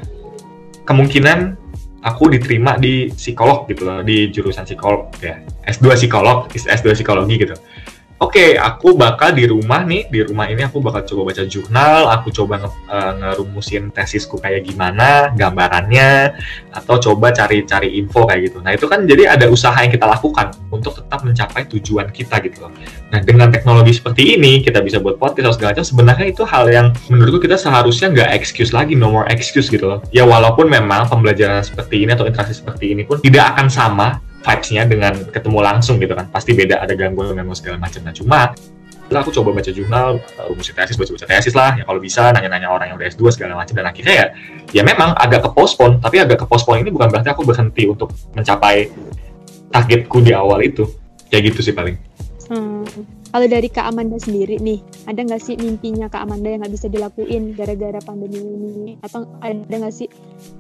kemungkinan 0.86 1.58
aku 2.06 2.30
diterima 2.30 2.78
di 2.78 3.10
psikolog 3.10 3.66
gitu 3.66 3.82
loh 3.82 4.00
di 4.06 4.30
jurusan 4.30 4.64
psikolog 4.70 5.10
ya 5.18 5.42
S2 5.66 5.98
psikolog 5.98 6.46
S2 6.54 6.94
psikologi 6.94 7.42
gitu 7.42 7.58
oke 8.20 8.32
okay, 8.32 8.50
aku 8.56 8.96
bakal 8.96 9.36
di 9.36 9.46
rumah 9.48 9.84
nih. 9.84 10.08
Di 10.08 10.24
rumah 10.24 10.48
ini 10.48 10.64
aku 10.64 10.80
bakal 10.80 11.04
coba 11.04 11.32
baca 11.34 11.44
jurnal 11.44 12.08
aku 12.12 12.32
coba 12.32 12.64
nge, 12.64 12.70
uh, 12.88 13.12
ngerumusin 13.20 13.84
tesisku 13.92 14.40
kayak 14.40 14.68
gimana 14.68 15.32
gambarannya 15.36 16.36
atau 16.72 16.96
coba 17.00 17.36
cari-cari 17.36 18.00
info 18.00 18.24
kayak 18.28 18.52
gitu. 18.52 18.58
Nah 18.64 18.76
itu 18.76 18.86
kan 18.88 19.04
jadi 19.04 19.36
ada 19.36 19.52
usaha 19.52 19.76
yang 19.76 19.92
kita 19.92 20.08
lakukan 20.08 20.56
untuk 20.72 20.96
tetap 20.96 21.24
mencapai 21.28 21.68
tujuan 21.72 22.08
kita 22.12 22.40
gitu 22.44 22.68
loh. 22.68 22.72
Nah 23.12 23.20
dengan 23.24 23.52
teknologi 23.52 23.96
seperti 23.96 24.36
ini 24.40 24.64
kita 24.64 24.80
bisa 24.80 25.00
buat 25.04 25.20
podcast 25.20 25.52
atau 25.52 25.56
segala 25.56 25.70
macam 25.76 25.88
sebenarnya 25.88 26.28
itu 26.32 26.44
hal 26.48 26.66
yang 26.72 26.88
menurutku 27.12 27.44
kita 27.44 27.60
seharusnya 27.60 28.12
nggak 28.12 28.30
excuse 28.36 28.72
lagi 28.72 28.96
no 28.96 29.12
more 29.12 29.28
excuse 29.28 29.68
gitu 29.68 29.88
loh. 29.88 30.00
Ya 30.16 30.24
walaupun 30.24 30.72
memang 30.72 31.12
pembelajaran 31.12 31.64
seperti 31.64 32.08
ini 32.08 32.16
atau 32.16 32.28
interaksi 32.28 32.56
seperti 32.56 32.96
ini 32.96 33.04
pun 33.04 33.20
tidak 33.20 33.56
akan 33.56 33.68
sama 33.68 34.08
vibes-nya 34.46 34.86
dengan 34.86 35.14
ketemu 35.34 35.60
langsung 35.66 35.98
gitu 35.98 36.14
kan. 36.14 36.30
Pasti 36.30 36.54
beda 36.54 36.86
ada 36.86 36.94
gangguan 36.94 37.34
gangguan 37.34 37.58
segala 37.58 37.82
macam. 37.82 38.06
Nah 38.06 38.14
cuma 38.14 38.54
setelah 39.06 39.22
aku 39.22 39.32
coba 39.38 39.50
baca 39.54 39.70
jurnal 39.70 40.18
rumus 40.50 40.74
tesis 40.74 40.98
baca 40.98 41.12
baca 41.14 41.26
tesis 41.30 41.54
lah 41.54 41.78
ya 41.78 41.86
kalau 41.86 42.02
bisa 42.02 42.34
nanya-nanya 42.34 42.74
orang 42.74 42.90
yang 42.90 42.98
udah 42.98 43.10
S2 43.10 43.34
segala 43.34 43.58
macam. 43.58 43.74
Dan 43.74 43.86
akhirnya 43.90 44.14
ya 44.14 44.26
ya 44.72 44.82
memang 44.86 45.18
agak 45.18 45.46
ke 45.46 45.50
postpone 45.54 45.98
tapi 45.98 46.22
agak 46.22 46.42
ke 46.42 46.46
postpone 46.46 46.86
ini 46.86 46.94
bukan 46.94 47.10
berarti 47.10 47.34
aku 47.34 47.42
berhenti 47.42 47.90
untuk 47.90 48.14
mencapai 48.38 48.90
targetku 49.74 50.22
di 50.22 50.32
awal 50.32 50.62
itu. 50.62 50.86
Kayak 51.26 51.54
gitu 51.54 51.66
sih 51.66 51.74
paling 51.74 51.98
hmm 52.50 53.26
kalau 53.36 53.52
dari 53.52 53.68
Kak 53.68 53.92
Amanda 53.92 54.16
sendiri 54.16 54.64
nih, 54.64 54.80
ada 55.12 55.20
nggak 55.20 55.44
sih 55.44 55.60
mimpinya 55.60 56.08
Kak 56.08 56.24
Amanda 56.24 56.56
yang 56.56 56.64
nggak 56.64 56.72
bisa 56.72 56.88
dilakuin 56.88 57.52
gara-gara 57.52 58.00
pandemi 58.00 58.40
ini? 58.40 58.96
Atau 59.04 59.28
ada 59.44 59.60
nggak 59.60 59.92
sih 59.92 60.08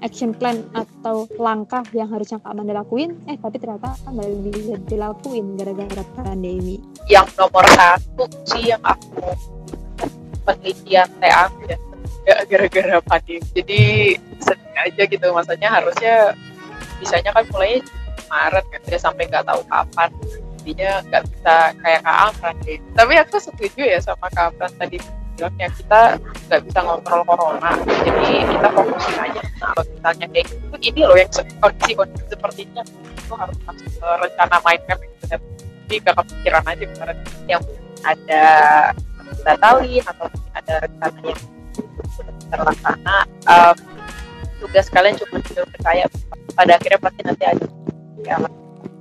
action 0.04 0.36
plan 0.36 0.60
atau 0.76 1.24
langkah 1.40 1.88
yang 1.96 2.12
harusnya 2.12 2.44
Kak 2.44 2.52
Amanda 2.52 2.76
lakuin, 2.76 3.16
eh 3.32 3.40
tapi 3.40 3.64
ternyata 3.64 3.96
nggak 4.12 4.28
bisa 4.52 4.76
dilakuin 4.92 5.56
gara-gara 5.56 6.04
pandemi? 6.20 6.84
Yang 7.08 7.32
nomor 7.40 7.64
satu 7.64 8.28
sih 8.44 8.76
yang 8.76 8.84
aku 8.84 9.32
penelitian 10.44 11.08
TA 11.24 11.48
ya 12.28 12.36
gara-gara 12.52 13.00
pandemi. 13.08 13.40
Jadi 13.56 13.82
sedih 14.44 14.76
aja 14.84 15.04
gitu, 15.08 15.28
maksudnya 15.32 15.72
harusnya 15.72 16.36
bisanya 17.00 17.32
kan 17.32 17.48
mulai 17.56 17.80
Maret 18.28 18.68
kan, 18.68 18.82
ya 18.84 19.00
sampai 19.00 19.32
nggak 19.32 19.48
tahu 19.48 19.64
kapan 19.72 20.12
jadinya 20.66 21.06
nggak 21.06 21.24
bisa 21.30 21.56
kayak 21.78 22.02
Kak 22.02 22.18
Amran 22.26 22.56
deh. 22.66 22.82
Tapi 22.98 23.14
aku 23.22 23.38
setuju 23.38 23.82
ya 23.86 24.00
sama 24.02 24.26
Kak 24.34 24.58
Amran 24.58 24.74
tadi 24.82 24.98
bilangnya 25.38 25.70
kita 25.78 26.02
nggak 26.50 26.62
bisa 26.66 26.80
ngontrol 26.82 27.22
corona, 27.28 27.70
jadi 27.86 28.48
kita 28.50 28.68
fokusin 28.72 29.18
aja. 29.20 29.42
Nah, 29.62 29.68
kalau 29.76 29.84
misalnya 29.94 30.26
kayak 30.32 30.46
gitu, 30.48 30.76
ini 30.80 31.02
loh 31.04 31.18
yang 31.20 31.32
kondisi 31.62 31.92
kondisi 31.94 32.26
sepertinya. 32.32 32.84
Itu 33.20 33.34
harus 33.36 33.58
masuk 33.68 33.90
ke 34.00 34.10
rencana 34.26 34.58
mind 34.64 34.84
map 34.90 35.00
yang 35.04 35.14
benar. 35.22 35.40
Jadi 35.86 35.96
gak 36.02 36.16
kepikiran 36.18 36.64
aja 36.66 36.86
kemarin 36.90 37.18
yang 37.46 37.64
ada 38.02 38.44
batalin 39.46 40.04
atau 40.08 40.26
ada 40.56 40.74
rencana 40.82 41.20
yang 41.22 41.42
terlaksana. 42.50 43.18
Um, 43.46 43.76
tugas 44.64 44.88
kalian 44.90 45.14
cuma 45.20 45.44
percaya 45.46 46.06
pada 46.56 46.72
akhirnya 46.80 47.00
pasti 47.04 47.22
nanti 47.22 47.44
ada. 47.44 47.66
Ya, 48.26 48.42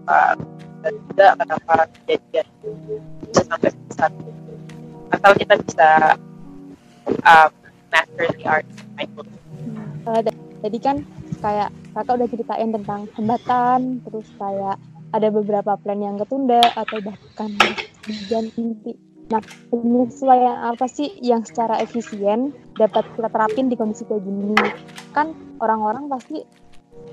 dan 0.04 0.36
juga 0.92 1.26
kenapa 1.38 1.74
kejadian 2.04 2.46
bisa 3.24 3.42
sampai 3.46 3.70
saat 3.94 4.12
asal 5.14 5.32
kita 5.38 5.54
bisa 5.62 5.88
um, 7.06 7.50
master 7.92 8.26
the 8.34 8.44
art 8.44 8.66
uh, 10.08 10.20
tadi 10.64 10.78
kan 10.80 10.96
kayak 11.44 11.70
kakak 11.92 12.14
udah 12.18 12.28
ceritain 12.28 12.70
tentang 12.72 13.00
hambatan 13.14 13.80
terus 14.08 14.28
kayak 14.40 14.76
ada 15.14 15.28
beberapa 15.30 15.78
plan 15.78 16.00
yang 16.02 16.18
ketunda 16.18 16.58
atau 16.74 16.98
bahkan 16.98 17.50
dan 18.26 18.50
inti. 18.58 18.98
Nah 19.30 19.40
penyesuaian 19.70 20.74
apa 20.74 20.90
sih 20.90 21.14
yang 21.22 21.46
secara 21.46 21.78
efisien 21.80 22.50
dapat 22.74 23.06
kita 23.14 23.30
terapin 23.30 23.70
di 23.70 23.78
kondisi 23.78 24.02
kayak 24.10 24.26
gini? 24.26 24.58
Kan 25.14 25.32
orang-orang 25.62 26.10
pasti 26.10 26.42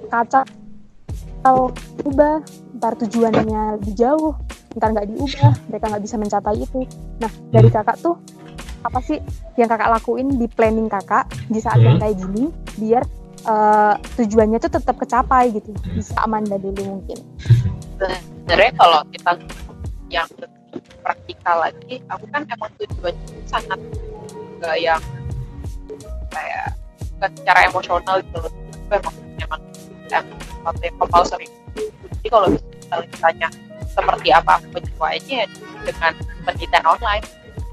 kaca 0.10 0.44
kalau 1.42 1.74
ubah 2.06 2.46
ntar 2.78 2.94
tujuannya 2.98 3.82
lebih 3.82 3.94
jauh 3.98 4.38
ntar 4.78 4.94
nggak 4.96 5.08
diubah 5.10 5.54
mereka 5.68 5.86
nggak 5.92 6.04
bisa 6.06 6.16
mencapai 6.16 6.56
itu 6.62 6.80
nah 7.20 7.32
dari 7.52 7.68
hmm. 7.70 7.76
kakak 7.76 7.98
tuh 8.00 8.16
apa 8.82 9.00
sih 9.06 9.20
yang 9.58 9.70
kakak 9.70 9.94
lakuin 9.94 10.28
di 10.42 10.48
planning 10.50 10.90
kakak 10.90 11.30
di 11.52 11.60
saat 11.62 11.78
hmm. 11.82 11.86
yang 11.86 11.98
kayak 12.02 12.16
gini 12.18 12.46
biar 12.82 13.04
uh, 13.46 13.94
tujuannya 14.18 14.58
tuh 14.58 14.72
tetap 14.74 14.96
kecapai 14.98 15.54
gitu 15.54 15.70
hmm. 15.74 15.98
bisa 15.98 16.14
aman 16.24 16.46
dari 16.46 16.66
dulu 16.72 17.02
mungkin 17.02 17.20
sebenarnya 18.46 18.74
kalau 18.80 19.00
kita 19.14 19.32
yang 20.10 20.30
praktikal 21.02 21.58
lagi 21.62 22.02
aku 22.10 22.26
kan 22.30 22.42
emang 22.50 22.72
tujuannya 22.78 23.28
sangat 23.50 23.80
gak 24.62 24.78
yang 24.78 25.02
kayak 26.32 26.74
secara 27.22 27.70
emosional 27.70 28.18
gitu 28.22 28.38
loh 28.42 28.54
emang 28.90 29.16
emang 29.42 29.62
sesuatu 30.20 30.82
yang 30.84 30.96
compulsory. 31.00 31.48
Jadi 32.20 32.28
kalau 32.28 32.48
misalnya 32.52 33.08
ditanya 33.08 33.48
seperti 33.92 34.30
apa 34.32 34.52
aku 34.60 34.68
menyesuaikannya 34.80 35.42
dengan 35.84 36.14
pendidikan 36.48 36.84
online 36.88 37.26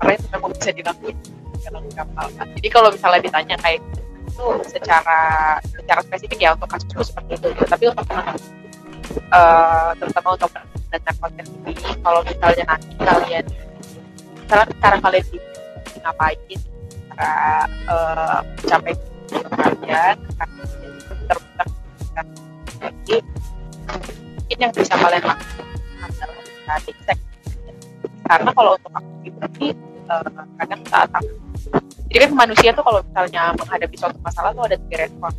itu 0.09 0.27
memang 0.31 0.51
bisa 0.55 0.71
dilakukan 0.71 1.17
dalam 1.63 1.85
kapal 1.93 2.27
jadi 2.59 2.69
kalau 2.71 2.89
misalnya 2.95 3.21
ditanya 3.21 3.57
kayak 3.61 3.81
itu 4.29 4.47
secara 4.71 5.21
secara 5.67 6.01
spesifik 6.07 6.39
ya 6.39 6.51
untuk 6.55 6.71
kasusku 6.71 7.03
seperti 7.03 7.35
itu 7.37 7.49
tapi 7.67 7.85
untuk 7.91 8.07
uh, 9.35 9.91
terutama 9.99 10.29
untuk 10.39 10.51
mendengar 10.55 11.15
konten 11.19 11.47
ini 11.67 11.93
kalau 12.01 12.21
misalnya 12.25 12.65
nanti 12.71 12.95
kalian 13.03 13.45
misalnya 14.39 14.67
cara 14.79 14.97
kalian 15.03 15.25
di 15.29 15.99
ngapain 15.99 16.39
cara 17.19 17.67
uh, 17.91 18.39
mencapai 18.63 18.95
kalian 19.29 20.17
terbuka 21.29 21.65
jadi 22.79 23.17
mungkin 24.39 24.59
yang 24.59 24.73
bisa 24.73 24.95
kalian 24.95 25.25
lakukan 25.25 25.51
adalah 26.03 26.79
dicek 26.85 27.19
karena 28.29 28.51
kalau 28.53 28.71
untuk 28.77 28.93
aku 28.93 29.11
pribadi 29.25 29.67
uh, 30.13 30.45
kadang 30.61 30.83
saat 30.89 31.11
aku 31.13 31.33
jadi 32.09 32.23
kan 32.29 32.33
manusia 32.37 32.71
tuh 32.73 32.85
kalau 32.85 33.01
misalnya 33.05 33.43
menghadapi 33.57 33.97
suatu 33.97 34.19
masalah 34.21 34.51
tuh 34.57 34.65
ada 34.69 34.77
tiga 34.89 34.97
respon 35.09 35.33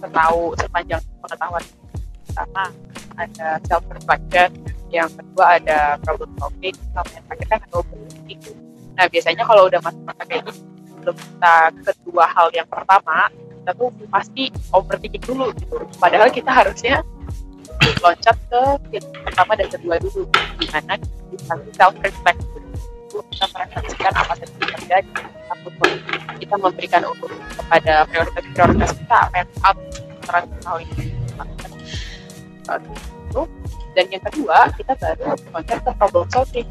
tahu 0.00 0.40
sepanjang 0.56 1.00
pengetahuan 1.20 1.64
pertama 2.24 2.64
ada 3.20 3.48
self 3.68 3.84
reflection 3.92 4.48
yang 4.90 5.06
kedua 5.14 5.62
ada 5.62 5.96
problem 6.02 6.30
solving, 6.36 6.76
sama 6.90 7.08
yang 7.14 7.24
terakhir 7.30 7.46
kan 7.46 7.60
problem 7.70 8.00
thinking. 8.26 8.58
Nah 8.98 9.06
biasanya 9.06 9.42
kalau 9.46 9.62
udah 9.70 9.80
masa-masa 9.80 10.22
kayak 10.26 10.42
gini, 10.50 10.60
sebelum 10.90 11.16
kita 11.16 11.56
kedua 11.86 12.24
hal 12.26 12.46
yang 12.50 12.66
pertama, 12.66 13.16
kita 13.60 13.76
tuh 13.76 13.92
pasti 14.08 14.48
overthinking 14.72 15.24
dulu 15.28 15.52
gitu. 15.60 15.76
Padahal 16.00 16.32
kita 16.32 16.48
harusnya 16.48 17.04
loncat 18.00 18.36
ke 18.48 18.62
yang 18.96 19.06
pertama 19.24 19.52
dan 19.56 19.68
kedua 19.68 19.94
dulu, 20.00 20.24
di 20.56 20.66
mana 20.72 20.96
kita 20.96 21.54
self 21.76 21.94
reflect 22.00 22.40
kita 23.10 23.46
merefleksikan 23.52 24.12
apa 24.16 24.32
yang 24.38 24.52
terjadi, 24.54 25.10
kita, 25.10 25.86
kita 26.40 26.54
memberikan 26.56 27.02
urut 27.04 27.32
kepada 27.58 28.06
prioritas-prioritas 28.08 28.90
kita 28.96 29.16
apa 29.28 29.34
yang 29.36 29.48
harus 30.30 30.50
hal 30.64 30.76
ini 30.80 31.04
itu 33.30 33.42
dan 33.98 34.06
yang 34.14 34.22
kedua 34.22 34.70
kita 34.78 34.92
baru 34.94 35.34
konsep 35.50 35.78
ke 35.82 35.90
problem 35.98 36.26
solving. 36.30 36.68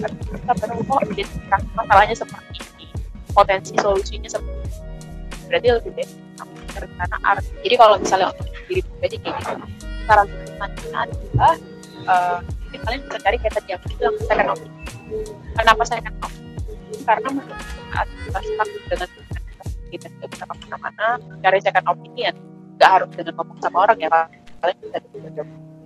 Kita 0.00 0.52
baru 0.56 0.80
mau 0.88 0.98
identifikasi 1.04 1.66
masalahnya 1.76 2.16
seperti 2.16 2.64
ini 2.80 2.86
potensi 3.36 3.76
solusinya 3.76 4.28
seperti 4.32 4.56
ini 4.56 4.91
berarti 5.52 5.68
lebih 5.68 5.92
baik 5.92 6.10
rencana 6.72 7.16
arti 7.28 7.52
jadi 7.60 7.76
kalau 7.76 7.94
misalnya 8.00 8.26
untuk 8.32 8.46
diri 8.72 8.80
pribadi 8.80 9.16
kayak 9.20 9.36
gitu. 9.44 9.54
Saran 10.08 10.26
selanjutnya 10.32 10.98
adalah 11.04 11.54
uh, 12.08 12.38
kalian 12.72 13.00
bisa 13.04 13.18
cari 13.20 13.36
kayak 13.36 13.54
tadi 13.60 13.68
yang 13.68 13.80
bilang 13.84 14.16
second 14.24 14.48
opinion. 14.48 14.82
Kenapa 15.52 15.82
saya 15.84 16.00
second 16.00 16.16
opinion? 16.24 16.60
Karena 17.04 17.28
menurut 17.28 17.58
stuck 18.32 18.68
dengan 18.88 19.08
kita 19.92 20.08
tidak 20.08 20.28
bisa 20.32 20.44
ke 20.48 20.54
mana-mana 20.56 21.06
cari 21.44 21.58
second 21.60 21.86
opinion. 21.92 22.34
Nggak 22.80 22.90
harus 22.90 23.08
dengan 23.12 23.32
ngomong 23.36 23.58
sama 23.60 23.76
orang 23.84 23.98
ya 24.00 24.08
kalian 24.62 24.78
bisa 24.80 24.98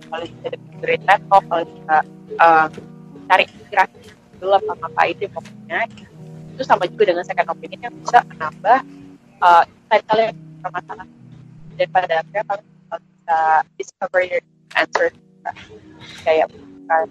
kalau 0.07 0.23
bisa 0.23 0.47
dengerin 0.55 1.01
laptop 1.03 1.43
kalau 1.51 1.63
bisa 1.67 1.95
um, 2.39 2.69
cari 3.27 3.43
inspirasi 3.43 3.97
dulu 4.39 4.53
apa 4.55 4.73
apa 4.79 5.01
itu 5.11 5.27
pokoknya. 5.27 5.79
Itu 6.55 6.63
sama 6.65 6.87
juga 6.89 7.03
dengan 7.13 7.25
second 7.27 7.51
opinion 7.53 7.91
yang 7.91 7.95
bisa 8.01 8.23
menambah 8.31 8.79
uh, 9.41 9.63
insight 9.65 10.03
kalian 10.09 10.33
permasalahan 10.61 11.09
dan 11.77 11.87
pada 11.93 12.13
akhirnya 12.21 12.43
kalian 12.47 12.67
bisa 12.97 13.37
discover 13.77 14.21
your 14.25 14.41
answer 14.75 15.07
kayak 16.23 16.47
bukan 16.51 17.07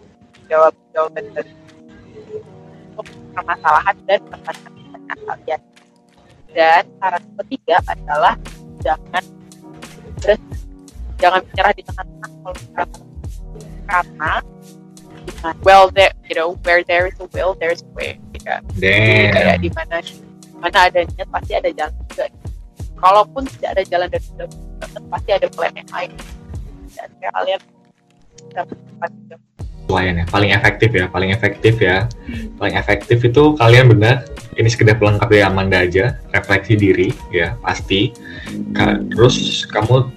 jawab 0.46 0.72
jawaban 0.94 1.24
dari 1.34 1.52
untuk 2.96 3.06
permasalahan 3.36 3.96
dan 4.08 4.20
pertanyaan 4.24 5.18
kalian. 5.28 5.60
Dan 6.56 6.82
saran 6.96 7.24
ketiga 7.44 7.76
adalah 7.84 8.34
jangan 8.80 9.24
berhenti 10.24 10.56
jangan 11.16 11.40
menyerah 11.44 11.72
di 11.76 11.82
tengah-tengah 11.84 12.30
kalau 12.44 12.56
karena 13.86 14.32
well 15.64 15.86
there 15.92 16.12
you 16.28 16.36
know 16.36 16.56
where 16.64 16.80
there 16.84 17.08
is 17.08 17.16
a 17.20 17.26
will 17.36 17.52
there 17.60 17.72
is 17.72 17.84
a 17.84 17.90
way 17.92 18.16
ya. 18.40 18.60
Jadi 18.76 19.32
kayak 19.32 19.56
di 19.60 19.68
mana 19.72 19.96
mana 20.60 20.78
ada 20.88 21.00
niat 21.04 21.28
pasti 21.28 21.52
ada 21.52 21.68
jalan 21.72 21.92
juga. 22.16 22.32
Kalaupun 22.96 23.44
tidak 23.44 23.76
ada 23.76 23.82
jalan 23.84 24.08
dan 24.08 24.22
sudah 24.24 24.48
pasti 25.12 25.30
ada 25.36 25.46
plan 25.52 25.72
yang 25.76 25.90
lain. 25.92 26.10
Dan 26.96 27.08
kalian 27.20 27.60
dapat 28.56 28.78
lumayan 29.86 30.18
ya 30.18 30.26
paling 30.26 30.50
efektif 30.50 30.90
ya 30.96 31.06
paling 31.12 31.30
efektif 31.30 31.74
ya. 31.78 32.08
Paling 32.56 32.74
efektif 32.74 33.18
itu 33.20 33.42
kalian 33.60 33.92
benar 33.92 34.24
ini 34.56 34.72
sekedar 34.72 34.96
pelengkap 34.96 35.28
ya 35.28 35.52
Amanda 35.52 35.84
aja 35.84 36.16
refleksi 36.32 36.74
diri 36.74 37.12
ya 37.28 37.54
pasti. 37.60 38.10
Terus 39.12 39.68
kamu 39.68 40.08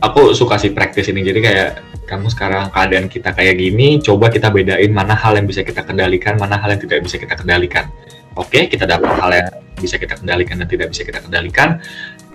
aku 0.00 0.32
suka 0.32 0.56
sih 0.56 0.72
praktis 0.72 1.12
ini 1.12 1.20
jadi 1.20 1.40
kayak 1.44 1.70
kamu 2.08 2.26
sekarang 2.32 2.74
keadaan 2.74 3.06
kita 3.06 3.30
kayak 3.30 3.54
gini 3.60 4.02
coba 4.02 4.32
kita 4.32 4.50
bedain 4.50 4.90
mana 4.90 5.14
hal 5.14 5.38
yang 5.38 5.46
bisa 5.46 5.62
kita 5.62 5.86
kendalikan 5.86 6.34
mana 6.40 6.58
hal 6.58 6.74
yang 6.74 6.82
tidak 6.82 7.06
bisa 7.06 7.20
kita 7.20 7.38
kendalikan 7.38 7.86
oke 8.36 8.68
kita 8.68 8.84
dapat 8.84 9.10
hal 9.18 9.30
yang 9.32 9.48
bisa 9.80 9.96
kita 9.96 10.20
kendalikan 10.20 10.60
dan 10.60 10.68
tidak 10.68 10.92
bisa 10.92 11.02
kita 11.08 11.24
kendalikan. 11.24 11.80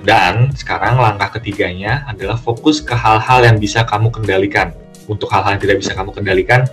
Dan 0.06 0.52
sekarang 0.54 1.00
langkah 1.00 1.40
ketiganya 1.40 2.06
adalah 2.06 2.38
fokus 2.38 2.82
ke 2.82 2.94
hal-hal 2.94 3.46
yang 3.46 3.58
bisa 3.62 3.86
kamu 3.86 4.12
kendalikan. 4.12 4.74
Untuk 5.06 5.30
hal-hal 5.30 5.58
yang 5.58 5.62
tidak 5.62 5.78
bisa 5.86 5.94
kamu 5.94 6.12
kendalikan 6.12 6.66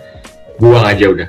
buang 0.56 0.88
aja 0.88 1.06
udah. 1.12 1.28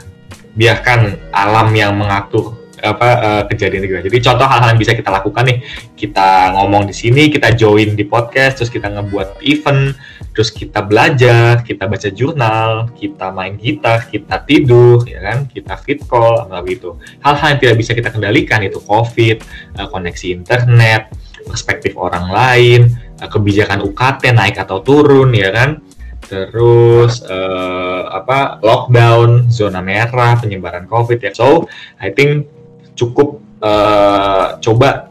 Biarkan 0.56 1.19
alam 1.36 1.69
yang 1.75 1.95
mengatur 1.95 2.62
apa 2.83 3.07
uh, 3.23 3.43
kejadian 3.47 3.87
gitu. 3.87 4.11
Jadi 4.11 4.17
contoh 4.19 4.43
hal-hal 4.43 4.75
yang 4.75 4.81
bisa 4.81 4.91
kita 4.91 5.07
lakukan 5.07 5.47
nih, 5.47 5.57
kita 5.95 6.51
ngomong 6.59 6.91
di 6.91 6.95
sini, 6.95 7.31
kita 7.31 7.55
join 7.55 7.95
di 7.95 8.03
podcast, 8.03 8.59
terus 8.59 8.69
kita 8.69 8.91
ngebuat 8.91 9.39
event, 9.47 9.95
terus 10.35 10.51
kita 10.51 10.83
belajar, 10.83 11.63
kita 11.63 11.87
baca 11.87 12.09
jurnal, 12.11 12.91
kita 12.99 13.31
main 13.31 13.55
gitar, 13.55 14.03
kita 14.11 14.43
tidur, 14.43 15.07
ya 15.07 15.23
kan, 15.23 15.47
kita 15.47 15.79
fit 15.79 16.03
call, 16.03 16.43
apa 16.43 16.59
gitu. 16.67 16.99
Hal-hal 17.23 17.55
yang 17.55 17.59
tidak 17.63 17.75
bisa 17.79 17.91
kita 17.95 18.11
kendalikan 18.11 18.59
itu 18.59 18.83
COVID, 18.83 19.37
uh, 19.79 19.87
koneksi 19.87 20.27
internet, 20.35 21.07
perspektif 21.47 21.95
orang 21.95 22.27
lain, 22.27 22.91
uh, 23.23 23.29
kebijakan 23.31 23.79
UKT 23.87 24.35
naik 24.35 24.59
atau 24.59 24.83
turun, 24.83 25.31
ya 25.31 25.55
kan 25.55 25.79
terus 26.23 27.21
uh, 27.27 28.09
apa 28.09 28.57
lockdown 28.63 29.51
zona 29.53 29.83
merah 29.83 30.39
penyebaran 30.39 30.87
covid 30.87 31.19
ya 31.19 31.35
so 31.35 31.67
I 31.99 32.09
think 32.09 32.49
cukup 32.93 33.41
uh, 33.62 34.58
coba 34.62 35.10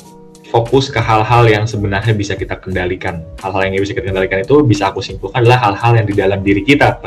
fokus 0.52 0.92
ke 0.92 1.00
hal-hal 1.00 1.48
yang 1.48 1.64
sebenarnya 1.64 2.12
bisa 2.12 2.36
kita 2.36 2.60
kendalikan. 2.60 3.24
Hal-hal 3.40 3.72
yang 3.72 3.80
bisa 3.80 3.96
kita 3.96 4.12
kendalikan 4.12 4.44
itu 4.44 4.60
bisa 4.68 4.92
aku 4.92 5.00
simpulkan 5.00 5.40
adalah 5.40 5.64
hal-hal 5.64 6.04
yang 6.04 6.06
di 6.06 6.12
dalam 6.12 6.44
diri 6.44 6.60
kita, 6.60 7.00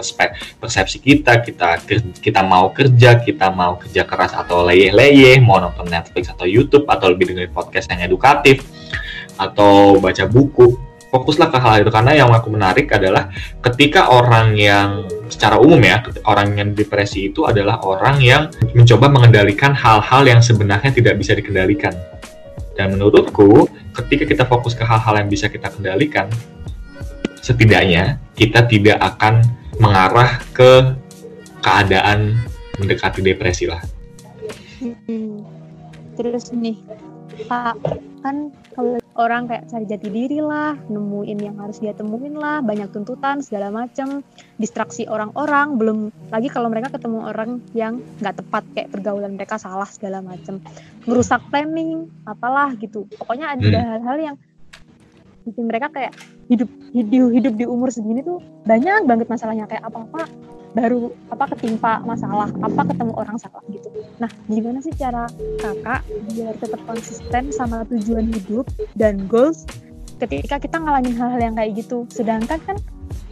persepsi 0.58 0.98
kita, 0.98 1.46
kita 1.46 1.78
kita 2.18 2.42
mau 2.42 2.74
kerja, 2.74 3.22
kita 3.22 3.54
mau 3.54 3.78
kerja 3.78 4.02
keras 4.02 4.34
atau 4.34 4.66
leyeh-leyeh, 4.66 5.38
mau 5.46 5.62
nonton 5.62 5.86
Netflix 5.86 6.34
atau 6.34 6.50
YouTube 6.50 6.90
atau 6.90 7.14
lebih 7.14 7.30
dengerin 7.30 7.54
podcast 7.54 7.86
yang 7.94 8.02
edukatif 8.02 8.66
atau 9.38 10.02
baca 10.02 10.26
buku 10.26 10.95
fokuslah 11.16 11.48
ke 11.48 11.60
hal 11.64 11.88
itu 11.88 11.92
karena 11.96 12.12
yang 12.12 12.30
aku 12.36 12.52
menarik 12.52 12.92
adalah 12.92 13.32
ketika 13.64 14.12
orang 14.12 14.52
yang 14.60 15.08
secara 15.32 15.56
umum 15.56 15.80
ya 15.80 16.04
orang 16.28 16.60
yang 16.60 16.70
depresi 16.76 17.32
itu 17.32 17.48
adalah 17.48 17.80
orang 17.88 18.20
yang 18.20 18.52
mencoba 18.76 19.08
mengendalikan 19.08 19.72
hal-hal 19.72 20.28
yang 20.28 20.44
sebenarnya 20.44 20.92
tidak 20.92 21.16
bisa 21.16 21.32
dikendalikan 21.32 21.96
dan 22.76 22.92
menurutku 22.92 23.72
ketika 24.04 24.28
kita 24.28 24.44
fokus 24.44 24.76
ke 24.76 24.84
hal-hal 24.84 25.16
yang 25.16 25.32
bisa 25.32 25.48
kita 25.48 25.72
kendalikan 25.72 26.28
setidaknya 27.40 28.20
kita 28.36 28.68
tidak 28.68 29.00
akan 29.00 29.40
mengarah 29.80 30.44
ke 30.52 30.98
keadaan 31.64 32.38
mendekati 32.78 33.24
depresi 33.24 33.66
lah. 33.66 33.82
Terus 36.16 36.52
nih, 36.54 36.78
Pak, 37.48 37.76
kan 38.22 38.52
kalau 38.76 39.00
orang 39.16 39.48
kayak 39.48 39.72
cari 39.72 39.86
jati 39.88 40.08
diri 40.12 40.40
lah, 40.44 40.76
nemuin 40.92 41.40
yang 41.40 41.56
harus 41.56 41.80
dia 41.80 41.96
temuin 41.96 42.36
lah, 42.36 42.60
banyak 42.60 42.92
tuntutan 42.92 43.40
segala 43.40 43.72
macem, 43.72 44.20
distraksi 44.60 45.08
orang-orang, 45.08 45.80
belum 45.80 45.98
lagi 46.36 46.52
kalau 46.52 46.68
mereka 46.68 46.92
ketemu 46.92 47.24
orang 47.24 47.64
yang 47.72 48.04
nggak 48.20 48.44
tepat 48.44 48.64
kayak 48.76 48.92
pergaulan 48.92 49.40
mereka 49.40 49.56
salah 49.56 49.88
segala 49.88 50.20
macem, 50.20 50.60
merusak 51.08 51.40
planning, 51.48 52.12
apalah 52.28 52.76
gitu. 52.76 53.08
Pokoknya 53.16 53.56
ada 53.56 53.64
hmm. 53.64 53.88
hal-hal 53.96 54.18
yang 54.20 54.36
bikin 55.48 55.64
mereka 55.70 55.88
kayak 55.94 56.12
hidup 56.50 56.68
hidup 56.92 57.30
hidup 57.32 57.54
di 57.54 57.66
umur 57.70 57.94
segini 57.94 58.26
tuh 58.26 58.42
banyak 58.66 59.06
banget 59.06 59.30
masalahnya 59.30 59.70
kayak 59.70 59.86
apa 59.86 60.02
apa 60.10 60.22
baru 60.76 61.16
apa 61.32 61.56
ketimpa 61.56 62.04
masalah 62.04 62.52
apa 62.60 62.82
ketemu 62.92 63.14
orang 63.16 63.40
salah 63.40 63.64
gitu. 63.72 63.88
Nah 64.20 64.28
gimana 64.52 64.84
sih 64.84 64.92
cara 64.92 65.24
kakak 65.64 66.04
biar 66.36 66.54
tetap 66.60 66.82
konsisten 66.84 67.44
sama 67.56 67.88
tujuan 67.88 68.28
hidup 68.28 68.68
dan 69.00 69.24
goals 69.32 69.64
ketika 70.20 70.60
kita 70.60 70.76
ngalamin 70.76 71.16
hal-hal 71.16 71.40
yang 71.40 71.56
kayak 71.56 71.80
gitu? 71.80 72.04
Sedangkan 72.12 72.60
kan 72.68 72.78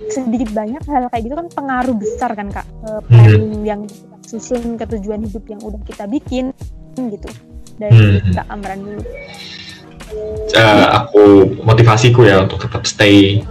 sedikit 0.08 0.56
banyak 0.56 0.80
hal 0.88 1.12
kayak 1.12 1.24
gitu 1.28 1.36
kan 1.36 1.48
pengaruh 1.52 1.96
besar 2.00 2.32
kan 2.32 2.48
kak? 2.48 2.64
Eh, 2.88 3.02
planning 3.12 3.64
yang 3.68 3.82
susun 4.24 4.80
ke 4.80 4.88
tujuan 4.98 5.28
hidup 5.28 5.44
yang 5.52 5.60
udah 5.60 5.84
kita 5.84 6.08
bikin 6.08 6.56
gitu. 6.96 7.30
Dari 7.76 8.24
hmm. 8.24 8.40
kak 8.40 8.48
Amran 8.48 8.80
dulu. 8.88 9.04
Uh, 10.54 10.88
aku 10.94 11.24
motivasiku 11.66 12.24
ya 12.24 12.46
untuk 12.46 12.62
tetap 12.64 12.86
stay 12.86 13.42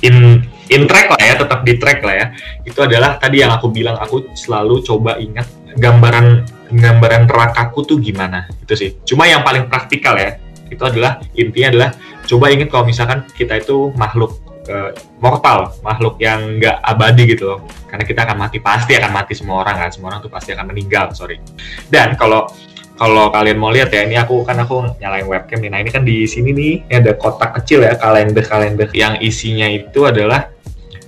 in 0.00 0.42
in 0.70 0.86
track 0.86 1.10
lah 1.10 1.20
ya, 1.20 1.34
tetap 1.34 1.60
di 1.66 1.74
track 1.76 2.00
lah 2.06 2.14
ya. 2.14 2.26
Itu 2.62 2.78
adalah 2.86 3.18
tadi 3.18 3.42
yang 3.42 3.50
aku 3.50 3.68
bilang 3.68 3.98
aku 3.98 4.32
selalu 4.38 4.80
coba 4.86 5.18
ingat 5.18 5.50
gambaran 5.76 6.46
gambaran 6.70 7.26
nerakaku 7.26 7.82
tuh 7.82 7.98
gimana 7.98 8.46
itu 8.62 8.74
sih. 8.78 8.90
Cuma 9.02 9.26
yang 9.26 9.42
paling 9.42 9.66
praktikal 9.66 10.14
ya, 10.14 10.38
itu 10.70 10.82
adalah 10.82 11.18
intinya 11.34 11.68
adalah 11.74 11.90
coba 12.24 12.46
ingat 12.54 12.68
kalau 12.70 12.86
misalkan 12.86 13.26
kita 13.34 13.58
itu 13.58 13.90
makhluk 13.98 14.38
uh, 14.70 14.94
mortal, 15.18 15.74
makhluk 15.82 16.14
yang 16.22 16.62
nggak 16.62 16.78
abadi 16.86 17.34
gitu 17.34 17.50
loh. 17.50 17.60
Karena 17.90 18.06
kita 18.06 18.22
akan 18.22 18.36
mati 18.38 18.62
pasti 18.62 18.94
akan 18.94 19.10
mati 19.10 19.34
semua 19.34 19.66
orang 19.66 19.76
kan, 19.82 19.90
semua 19.90 20.14
orang 20.14 20.22
tuh 20.22 20.30
pasti 20.30 20.54
akan 20.54 20.70
meninggal, 20.70 21.10
sorry. 21.10 21.42
Dan 21.90 22.14
kalau 22.14 22.46
kalau 23.00 23.32
kalian 23.32 23.56
mau 23.56 23.72
lihat 23.72 23.88
ya, 23.90 24.04
ini 24.04 24.20
aku 24.20 24.44
kan 24.44 24.60
aku 24.60 25.00
nyalain 25.00 25.24
webcam 25.24 25.58
nih. 25.58 25.72
Nah 25.72 25.80
ini 25.80 25.90
kan 25.90 26.04
di 26.04 26.28
sini 26.28 26.52
nih 26.52 27.00
ada 27.00 27.16
kotak 27.16 27.56
kecil 27.58 27.80
ya 27.82 27.96
kalender 27.96 28.44
kalender 28.44 28.92
yang 28.92 29.16
isinya 29.18 29.64
itu 29.66 30.04
adalah 30.04 30.52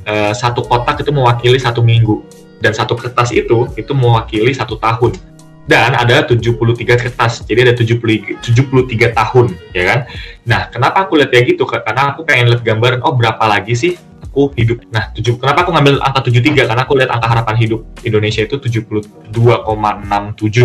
uh, 0.07 0.33
satu 0.35 0.65
kotak 0.65 1.03
itu 1.03 1.11
mewakili 1.11 1.59
satu 1.59 1.81
minggu. 1.85 2.23
dan 2.63 2.71
satu 2.71 2.95
kertas 2.95 3.35
itu 3.35 3.67
itu 3.75 3.91
mewakili 3.91 4.55
satu 4.55 4.79
tahun. 4.79 5.19
Dan 5.67 5.99
ada 5.99 6.23
73 6.23 6.95
kertas. 6.95 7.43
Jadi 7.43 7.59
ada 7.59 7.75
70, 7.75 8.39
73 8.39 9.11
tahun 9.11 9.47
ya 9.75 9.83
kan? 9.91 10.01
Nah 10.47 10.71
kenapa 10.71 11.11
aku 11.11 11.19
lihat 11.19 11.35
kayak 11.35 11.59
gitu? 11.59 11.67
Karena 11.67 12.15
aku 12.15 12.23
pengen 12.23 12.55
lihat 12.55 12.63
gambaran 12.63 13.03
oh 13.03 13.19
berapa 13.19 13.43
lagi 13.51 13.75
sih 13.75 13.99
aku 13.99 14.55
hidup? 14.55 14.79
Nah 14.95 15.11
tujuh, 15.11 15.43
kenapa 15.43 15.67
aku 15.67 15.75
ngambil 15.75 16.07
angka 16.07 16.31
73 16.31 16.71
karena 16.71 16.83
aku 16.87 16.95
lihat 16.95 17.11
angka 17.11 17.27
harapan 17.27 17.57
hidup 17.59 17.83
Indonesia 18.07 18.47
itu 18.47 18.55
72,67 18.63 19.35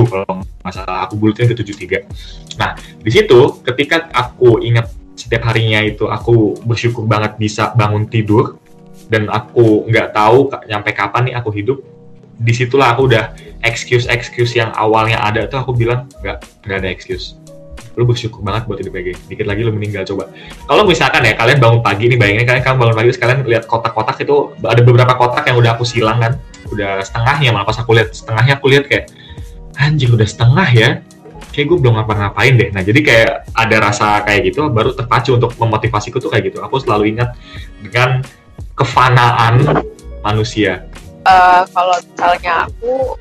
kalau 0.05 0.45
masalah 0.67 1.07
aku 1.07 1.15
bulatin 1.15 1.47
ke 1.47 1.55
73 1.63 2.59
nah 2.59 2.75
di 2.75 3.07
situ 3.07 3.63
ketika 3.63 4.11
aku 4.11 4.59
ingat 4.59 4.91
setiap 5.15 5.47
harinya 5.47 5.79
itu 5.79 6.11
aku 6.11 6.59
bersyukur 6.67 7.07
banget 7.07 7.39
bisa 7.39 7.71
bangun 7.71 8.11
tidur 8.11 8.59
dan 9.07 9.31
aku 9.31 9.87
nggak 9.87 10.15
tahu 10.15 10.51
nyampe 10.67 10.91
kapan 10.91 11.31
nih 11.31 11.35
aku 11.39 11.49
hidup. 11.51 11.79
Di 12.37 12.53
situlah 12.53 12.93
aku 12.93 13.09
udah 13.09 13.33
excuse 13.65 14.05
excuse 14.05 14.53
yang 14.53 14.69
awalnya 14.77 15.17
ada 15.17 15.49
tuh 15.49 15.57
aku 15.57 15.73
bilang 15.73 16.05
nggak 16.21 16.37
nggak 16.67 16.77
ada 16.85 16.89
excuse. 16.91 17.33
Lu 17.97 18.05
bersyukur 18.05 18.45
banget 18.45 18.69
buat 18.69 18.77
hidup 18.77 18.93
kayak 18.93 19.17
dikit 19.25 19.49
lagi 19.49 19.65
lu 19.65 19.73
meninggal 19.73 20.05
coba. 20.05 20.29
Kalau 20.69 20.85
misalkan 20.85 21.25
ya 21.25 21.33
kalian 21.33 21.57
bangun 21.57 21.81
pagi 21.81 22.05
nih 22.05 22.17
bayangin 22.21 22.45
kalian 22.45 22.61
kan 22.61 22.77
bangun 22.77 22.93
pagi 22.93 23.09
sekalian 23.09 23.41
lihat 23.41 23.65
kotak-kotak 23.65 24.21
itu 24.21 24.53
ada 24.61 24.81
beberapa 24.85 25.17
kotak 25.17 25.49
yang 25.49 25.57
udah 25.57 25.73
aku 25.73 25.81
silang 25.81 26.21
kan. 26.21 26.37
Udah 26.69 27.01
setengahnya 27.01 27.49
malah 27.57 27.65
pas 27.65 27.81
aku 27.81 27.97
lihat 27.97 28.13
setengahnya 28.13 28.61
aku 28.61 28.69
lihat 28.69 28.85
kayak 28.85 29.09
anjing 29.81 30.13
udah 30.13 30.27
setengah 30.29 30.69
ya? 30.77 30.89
Kayak 31.49 31.73
gue 31.73 31.77
belum 31.81 31.97
ngapa-ngapain 31.97 32.53
deh. 32.53 32.69
Nah 32.69 32.85
jadi 32.85 32.99
kayak 33.01 33.31
ada 33.57 33.75
rasa 33.81 34.21
kayak 34.29 34.53
gitu 34.53 34.69
baru 34.69 34.93
terpacu 34.93 35.33
untuk 35.33 35.57
memotivasiku 35.57 36.21
tuh 36.21 36.29
kayak 36.29 36.53
gitu. 36.53 36.61
Aku 36.61 36.77
selalu 36.77 37.17
ingat 37.17 37.33
dengan 37.81 38.21
kefanaan 38.77 39.65
manusia? 40.21 40.85
Uh, 41.25 41.65
kalau 41.73 41.97
misalnya 42.13 42.69
aku 42.69 43.17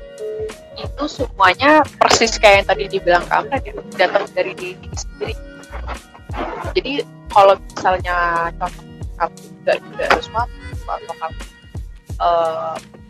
itu 0.77 1.03
semuanya 1.09 1.81
persis 1.97 2.37
kayak 2.37 2.63
yang 2.63 2.67
tadi 2.69 2.83
dibilang 2.87 3.25
kamu 3.25 3.49
ya 3.65 3.73
datang 3.97 4.23
dari 4.37 4.53
diri 4.53 4.87
sendiri. 4.93 5.35
Jadi 6.77 6.93
kalau 7.33 7.57
misalnya 7.57 8.47
contoh 8.61 8.85
kamu 9.17 9.35
tidak 9.65 9.77
tidak 9.81 10.09
sesuatu 10.21 10.53
atau 10.85 11.15
kamu 11.17 11.41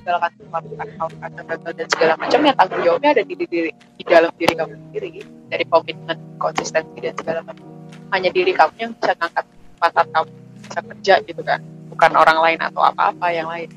melakukan 0.08 0.88
hal 0.96 1.10
kata 1.20 1.42
gagal 1.44 1.74
dan 1.76 1.88
segala 1.92 2.14
macam 2.16 2.40
ya 2.48 2.54
tanggung 2.56 2.82
jawabnya 2.88 3.10
ada 3.12 3.24
di 3.28 3.36
diri 3.36 3.72
di 3.76 4.04
dalam 4.08 4.32
diri 4.40 4.54
kamu 4.56 4.74
sendiri 4.88 5.10
dari 5.52 5.66
komitmen 5.68 6.18
konsistensi 6.40 6.98
dan 7.04 7.14
segala 7.20 7.40
macam. 7.44 7.68
Hanya 8.16 8.32
diri 8.32 8.56
kamu 8.56 8.74
yang 8.80 8.92
bisa 8.96 9.12
ngangkat 9.20 9.46
pantat 9.84 10.08
kamu 10.16 10.32
bisa 10.64 10.80
kerja 10.80 11.14
gitu 11.28 11.44
kan 11.44 11.60
bukan 11.92 12.12
orang 12.16 12.38
lain 12.44 12.60
atau 12.62 12.82
apa-apa 12.84 13.28
yang 13.32 13.48
lain. 13.48 13.70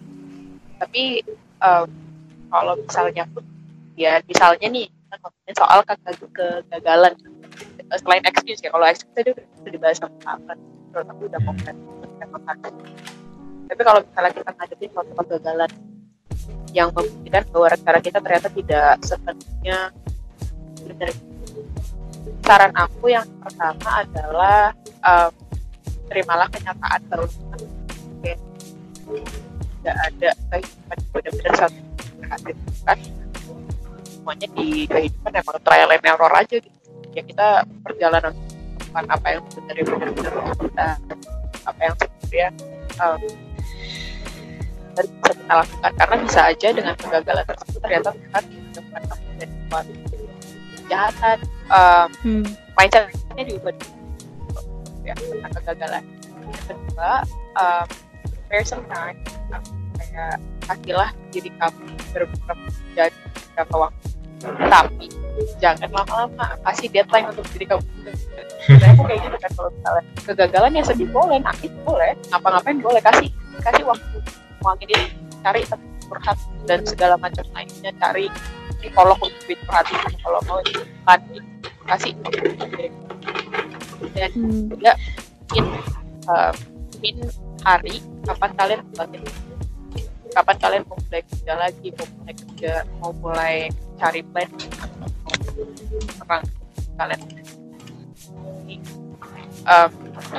Tapi 0.78 1.24
um, 1.62 1.86
kalau 2.50 2.74
misalnya 2.78 3.24
pun 3.30 3.44
ya 3.94 4.18
misalnya 4.26 4.66
nih 4.66 4.86
ngomongin 5.10 5.54
soal 5.56 5.80
kegagalan. 5.84 7.14
Selain 7.90 8.22
excuse 8.22 8.62
ya 8.62 8.70
kalau 8.70 8.86
excuse 8.86 9.10
tadi 9.14 9.34
udah 9.34 9.70
dibahas 9.70 9.98
sama 9.98 10.38
apa 10.38 10.54
terus 10.90 11.06
aku 11.06 11.22
udah 11.26 11.40
mau 11.42 11.54
kan 11.62 11.74
tapi 13.70 13.82
kalau 13.86 14.02
misalnya 14.02 14.32
kita 14.34 14.50
ngadepin 14.50 14.90
suatu 14.90 15.12
kegagalan 15.14 15.70
yang 16.74 16.88
membuktikan 16.90 17.42
bahwa 17.54 17.66
rencana 17.70 17.98
kita 18.02 18.18
ternyata 18.18 18.48
tidak 18.50 18.94
sepenuhnya 19.06 19.78
benar. 20.84 21.10
Saran 22.42 22.74
aku 22.74 23.04
yang 23.14 23.26
pertama 23.38 23.88
adalah 24.02 24.74
um, 25.06 25.32
terimalah 26.10 26.50
kenyataan 26.50 27.00
bahwa 27.06 27.30
tidak 29.80 29.96
ada 29.96 30.30
kehidupan 30.52 30.98
benar-benar 31.10 31.54
satu 31.56 31.80
kan 32.84 32.98
semuanya 34.04 34.46
di 34.52 34.84
kehidupan 34.86 35.32
emang 35.32 35.58
trial 35.64 35.90
and 35.90 36.04
error 36.04 36.32
aja 36.36 36.56
gitu. 36.60 36.78
Ya 37.16 37.22
kita 37.26 37.64
perjalanan 37.82 38.36
bukan 38.86 39.04
apa 39.10 39.26
yang 39.32 39.42
sebenarnya 39.50 39.84
benar-benar 39.88 40.34
kita 40.60 40.88
apa 41.66 41.80
yang 41.80 41.94
sebenarnya 41.98 42.48
um, 43.00 43.20
bisa 44.94 45.32
kita 45.32 45.54
lakukan. 45.56 45.92
Karena 45.96 46.16
bisa 46.22 46.40
aja 46.46 46.68
dengan 46.70 46.94
kegagalan 46.94 47.44
tersebut 47.48 47.80
ternyata 47.80 48.10
Tuhan 48.12 48.44
menemukan 48.44 49.02
kamu 49.08 49.30
dari 49.40 49.54
suatu 49.66 49.92
kejahatan 50.76 51.38
um, 51.72 52.08
hmm. 52.22 52.44
mindsetnya 52.76 53.44
juga 53.48 53.70
ya 55.02 55.14
tentang 55.16 55.52
kegagalan. 55.58 56.04
Yang 56.50 56.64
kedua 56.68 57.12
um, 57.56 57.88
spare 58.50 58.66
some 58.66 58.82
time. 58.90 59.14
Kayak 59.94 60.42
kasihlah 60.66 61.10
diri 61.30 61.54
kamu 61.54 61.86
beberapa 62.10 62.34
jadi 62.98 63.14
beberapa 63.54 63.74
waktu. 63.86 64.06
Tapi 64.42 65.06
jangan 65.62 65.90
lama-lama. 65.94 66.58
Kasih 66.66 66.90
deadline 66.90 67.30
untuk 67.30 67.46
diri 67.54 67.70
kamu. 67.70 67.86
Saya 68.66 68.90
aku 68.90 69.06
kayak 69.06 69.22
gitu 69.22 69.36
kan 69.38 69.50
kalau 69.54 69.70
misalnya 69.70 70.02
kegagalan 70.26 70.74
ya 70.74 70.82
sedih 70.82 71.06
boleh 71.14 71.38
nangis 71.38 71.70
boleh. 71.86 72.10
Ngapa-ngapain 72.34 72.82
boleh 72.82 72.98
kasih 72.98 73.30
kasih 73.62 73.86
waktu. 73.86 74.18
Uangin 74.66 74.86
diri 74.90 75.06
cari 75.46 75.62
curhat 76.10 76.38
dan 76.66 76.82
segala 76.82 77.14
macam 77.22 77.46
lainnya. 77.54 77.94
Cari 78.02 78.26
psikolog 78.82 79.18
untuk 79.22 79.62
perhatian. 79.62 80.10
Kalau 80.26 80.42
mau 80.50 80.58
kan 81.06 81.22
kasih 81.86 82.18
dan 84.10 84.30
hmm. 84.34 84.74
juga 84.74 84.92
in 85.54 85.66
uh, 86.26 86.50
in 87.06 87.16
hari 87.64 88.00
kapan 88.24 88.50
kalian 88.56 88.80
kembali 88.92 89.20
kapan 90.30 90.56
kalian 90.62 90.82
mau 90.86 90.96
mulai 90.96 91.22
kerja 91.26 91.52
lagi 91.58 91.88
mau 91.90 92.06
mulai 92.06 92.34
kerja 92.34 92.72
mau 93.02 93.12
mulai 93.18 93.54
cari 93.98 94.22
plan? 94.24 94.48
Orang 96.24 96.42
kalian. 96.96 97.20
Um, 99.68 99.90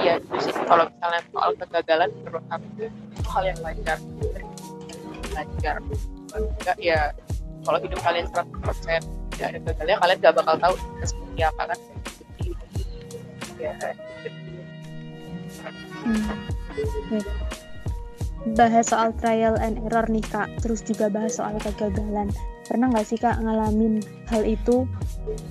iya 0.02 0.18
sih. 0.42 0.54
Kalau 0.66 0.90
misalnya 0.90 1.22
soal 1.30 1.52
kegagalan 1.60 2.10
menurut 2.24 2.46
aku 2.50 2.66
itu 2.74 2.86
hal 3.28 3.44
yang 3.46 3.60
wajar. 3.62 3.98
Belajar 5.32 5.76
enggak 6.32 6.78
ya 6.80 7.12
kalau 7.62 7.78
hidup 7.84 8.00
kalian 8.02 8.26
100% 8.32 9.04
tidak 9.36 9.48
ada 9.52 9.60
gagalnya 9.62 9.98
kalian 10.00 10.18
gak 10.24 10.36
bakal 10.40 10.56
tahu 10.58 10.74
seperti 11.04 11.42
apa 11.44 11.64
kan? 11.70 11.80
Ya 13.62 13.74
hmm. 16.02 16.61
Bahas 18.58 18.90
soal 18.90 19.14
trial 19.22 19.54
and 19.62 19.78
error 19.86 20.06
nih 20.10 20.26
kak. 20.26 20.50
Terus 20.66 20.82
juga 20.82 21.08
bahas 21.08 21.38
soal 21.38 21.58
kegagalan. 21.62 22.34
Pernah 22.66 22.90
nggak 22.90 23.06
sih 23.06 23.20
kak 23.20 23.38
ngalamin 23.42 24.02
hal 24.32 24.44
itu? 24.48 24.90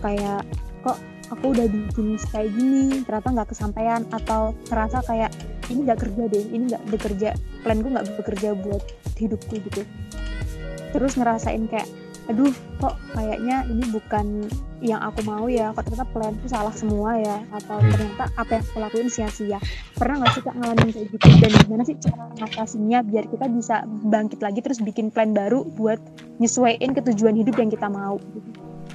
Kayak 0.03 0.43
kok 0.83 0.99
aku 1.31 1.55
udah 1.55 1.67
bikin 1.71 2.19
kayak 2.35 2.51
gini 2.57 3.07
ternyata 3.07 3.29
nggak 3.31 3.49
kesampaian 3.55 4.03
atau 4.11 4.51
terasa 4.67 4.99
kayak 5.07 5.31
ini 5.71 5.87
nggak 5.87 6.03
kerja 6.03 6.23
deh 6.27 6.45
ini 6.51 6.65
nggak 6.75 6.85
bekerja 6.91 7.31
planku 7.63 7.87
nggak 7.95 8.07
bekerja 8.19 8.59
buat 8.59 8.83
hidupku 9.15 9.63
gitu. 9.71 9.87
Terus 10.91 11.15
ngerasain 11.15 11.71
kayak 11.71 11.87
aduh 12.29 12.53
kok 12.79 12.95
kayaknya 13.17 13.65
ini 13.67 13.85
bukan 13.91 14.47
yang 14.81 15.01
aku 15.05 15.21
mau 15.25 15.45
ya 15.49 15.73
kok 15.77 15.85
ternyata 15.89 16.07
planku 16.13 16.47
salah 16.49 16.73
semua 16.73 17.17
ya 17.21 17.39
atau 17.53 17.77
hmm. 17.81 17.91
ternyata 17.93 18.25
apa 18.37 18.51
yang 18.57 18.65
aku 18.65 18.77
lakuin 18.81 19.09
sia-sia 19.13 19.59
pernah 19.97 20.25
nggak 20.25 20.33
sih 20.37 20.43
kak 20.45 20.57
ngalamin 20.57 20.89
kayak 20.93 21.07
gitu 21.13 21.27
dan 21.41 21.51
gimana 21.65 21.83
sih 21.85 21.97
cara 22.01 22.25
ngatasinya 22.41 22.99
biar 23.05 23.25
kita 23.29 23.47
bisa 23.51 23.77
bangkit 24.09 24.41
lagi 24.41 24.61
terus 24.65 24.81
bikin 24.81 25.13
plan 25.13 25.33
baru 25.37 25.65
buat 25.77 26.01
nyesuaiin 26.41 26.93
ke 26.97 27.01
tujuan 27.13 27.37
hidup 27.37 27.57
yang 27.57 27.71
kita 27.73 27.89
mau 27.89 28.17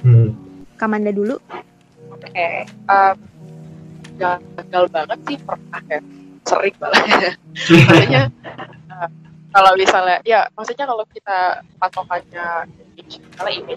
hmm. 0.02 0.30
Kamanda 0.80 1.14
dulu 1.14 1.38
oke 2.10 2.26
okay. 2.26 2.66
um, 2.88 3.16
gagal 4.18 4.84
banget 4.90 5.18
sih 5.28 5.38
pernah 5.44 5.80
ya 5.92 6.00
sering 6.46 6.76
banget 6.78 7.34
maksudnya 7.86 8.24
uh, 8.90 9.08
kalau 9.54 9.72
misalnya 9.76 10.18
ya 10.26 10.46
maksudnya 10.54 10.86
kalau 10.88 11.04
kita 11.10 11.62
patokannya 11.78 12.70
kalau 13.36 13.50
ini 13.52 13.74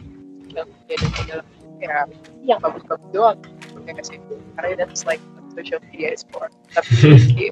yang 0.50 0.68
jadi 0.90 1.06
dalam 1.28 1.46
ya 1.80 1.98
yang 2.44 2.60
bagus-bagus 2.60 3.10
doang. 3.12 3.40
Ya 3.88 3.94
kasih 3.96 4.20
karena 4.60 4.86
that's 4.86 5.08
like 5.08 5.22
social 5.56 5.80
media 5.90 6.14
is 6.14 6.24
for. 6.30 6.52
Tapi 6.76 7.52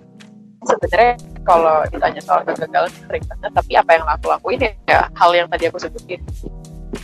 sebenarnya 0.67 1.13
kalau 1.47 1.85
ditanya 1.89 2.21
soal 2.23 2.41
kegagalan 2.43 2.91
sering 2.91 3.23
banget. 3.27 3.51
Tapi 3.55 3.71
apa 3.79 3.89
yang 3.95 4.05
aku 4.07 4.25
lakuin 4.31 4.59
ya, 4.59 4.71
ya 4.87 4.99
hal 5.15 5.31
yang 5.31 5.47
tadi 5.47 5.69
aku 5.71 5.79
sebutin. 5.79 6.21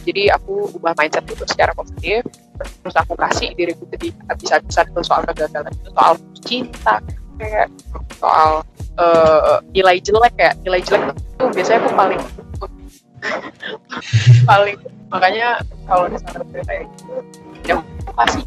Jadi 0.03 0.31
aku 0.31 0.67
ubah 0.79 0.95
mindset 0.99 1.23
itu 1.27 1.45
secara 1.47 1.71
positif. 1.75 2.23
Terus 2.59 2.95
aku 2.95 3.15
kasih 3.15 3.55
diriku 3.55 3.87
jadi 3.91 4.11
bisa-bisa 4.39 4.83
itu 4.87 5.01
soal 5.03 5.21
kegagalan 5.27 5.71
itu 5.73 5.89
soal 5.95 6.13
cinta 6.43 7.01
kayak 7.41 7.67
soal 8.21 8.61
uh, 9.01 9.57
nilai 9.73 9.97
jelek 9.99 10.33
ya 10.37 10.51
nilai 10.61 10.81
jelek 10.85 11.17
itu 11.17 11.45
biasanya 11.49 11.79
aku 11.81 11.89
paling 11.97 12.21
paling 14.43 14.77
makanya 15.09 15.61
kalau 15.87 16.09
misalnya 16.09 16.61
kayak 16.67 16.83
gitu 16.97 17.13
ya 17.63 17.75
pasti 18.17 18.41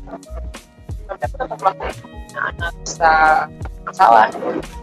tapi 1.06 1.22
aku 1.22 1.36
tetap 1.38 1.60
lakukan 1.62 1.94
anak 2.36 2.72
bisa 2.82 3.12
masalah 3.86 4.26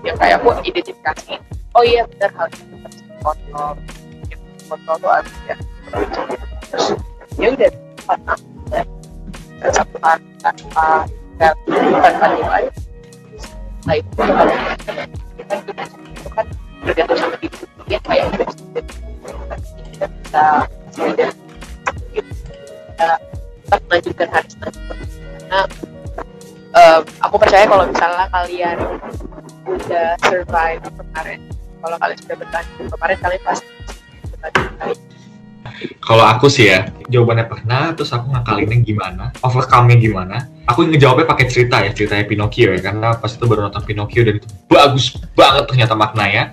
yang 0.01 0.15
kayak 0.17 0.39
aku 0.39 0.55
identifikasi 0.63 1.37
oh 1.75 1.83
iya 1.83 2.07
benar 2.07 2.31
hal 2.33 2.47
itu 2.49 2.63
harus 2.81 2.97
kontrol 3.21 3.71
kontrol 4.71 4.95
tuh 4.97 5.11
ada 5.11 5.31
ya 5.45 5.55
terus 6.71 6.87
ya 7.37 7.47
udah 7.51 7.71
tanpa 8.07 8.33
satu 9.71 9.97
hari 10.01 10.25
tanpa 10.39 10.87
tanpa 11.99 12.25
nilai 12.31 12.63
nah 13.83 13.95
itu 13.99 14.09
itu 16.83 16.91
kan 16.95 17.15
sama 17.15 17.35
diri 17.39 17.97
kayak 18.03 18.27
kita 20.07 20.45
kita 22.13 23.75
melanjutkan 23.89 24.27
hari 24.29 24.49
karena 24.53 25.59
aku 27.21 27.35
percaya 27.37 27.65
kalau 27.69 27.85
misalnya 27.89 28.25
kalian 28.33 28.77
udah 29.63 30.07
survive 30.25 30.83
kemarin 30.83 31.39
kalau 31.83 31.97
kalian 31.99 32.17
sudah 32.23 32.35
bertahan 32.39 32.65
kemarin 32.89 33.17
kalian 33.21 33.41
pasti 33.45 33.67
bertahan 34.39 34.95
Kalau 36.03 36.23
aku 36.23 36.47
sih 36.51 36.69
ya, 36.69 36.91
jawabannya 37.11 37.47
pernah, 37.49 37.91
terus 37.95 38.11
aku 38.11 38.31
ngakalinnya 38.31 38.83
gimana, 38.83 39.23
overcome-nya 39.43 39.97
gimana. 39.99 40.37
Aku 40.69 40.87
ngejawabnya 40.87 41.27
pakai 41.27 41.47
cerita 41.49 41.79
ya, 41.83 41.91
ceritanya 41.91 42.23
Pinocchio 42.23 42.71
ya, 42.71 42.79
karena 42.79 43.15
pas 43.15 43.31
itu 43.31 43.43
baru 43.43 43.67
nonton 43.67 43.83
Pinocchio 43.83 44.21
dan 44.23 44.39
itu 44.39 44.47
bagus 44.67 45.17
banget 45.35 45.63
ternyata 45.67 45.95
maknanya. 45.95 46.51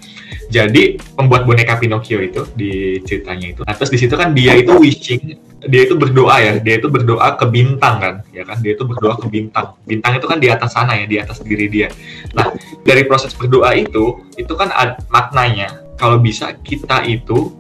Jadi 0.51 0.99
pembuat 1.15 1.47
boneka 1.47 1.79
Pinocchio 1.79 2.19
itu 2.21 2.47
di 2.55 2.99
ceritanya 3.07 3.47
itu. 3.55 3.61
Nah, 3.63 3.75
terus 3.75 3.91
di 3.95 3.99
situ 3.99 4.15
kan 4.19 4.35
dia 4.35 4.59
itu 4.59 4.75
wishing, 4.75 5.39
dia 5.67 5.83
itu 5.87 5.95
berdoa 5.95 6.37
ya, 6.43 6.53
dia 6.59 6.83
itu 6.83 6.91
berdoa 6.91 7.39
ke 7.39 7.47
bintang 7.47 7.97
kan, 8.03 8.15
ya 8.35 8.43
kan, 8.43 8.59
dia 8.59 8.75
itu 8.75 8.83
berdoa 8.83 9.15
ke 9.21 9.27
bintang. 9.31 9.79
Bintang 9.87 10.19
itu 10.19 10.27
kan 10.27 10.39
di 10.43 10.49
atas 10.51 10.75
sana 10.75 10.99
ya, 10.99 11.07
di 11.07 11.17
atas 11.23 11.39
diri 11.45 11.71
dia. 11.71 11.89
Nah, 12.35 12.51
dari 12.83 13.07
proses 13.07 13.31
berdoa 13.37 13.77
itu, 13.79 14.25
itu 14.35 14.53
kan 14.59 14.75
ad- 14.75 14.99
maknanya 15.13 15.85
kalau 16.01 16.19
bisa 16.19 16.57
kita 16.65 17.05
itu 17.05 17.53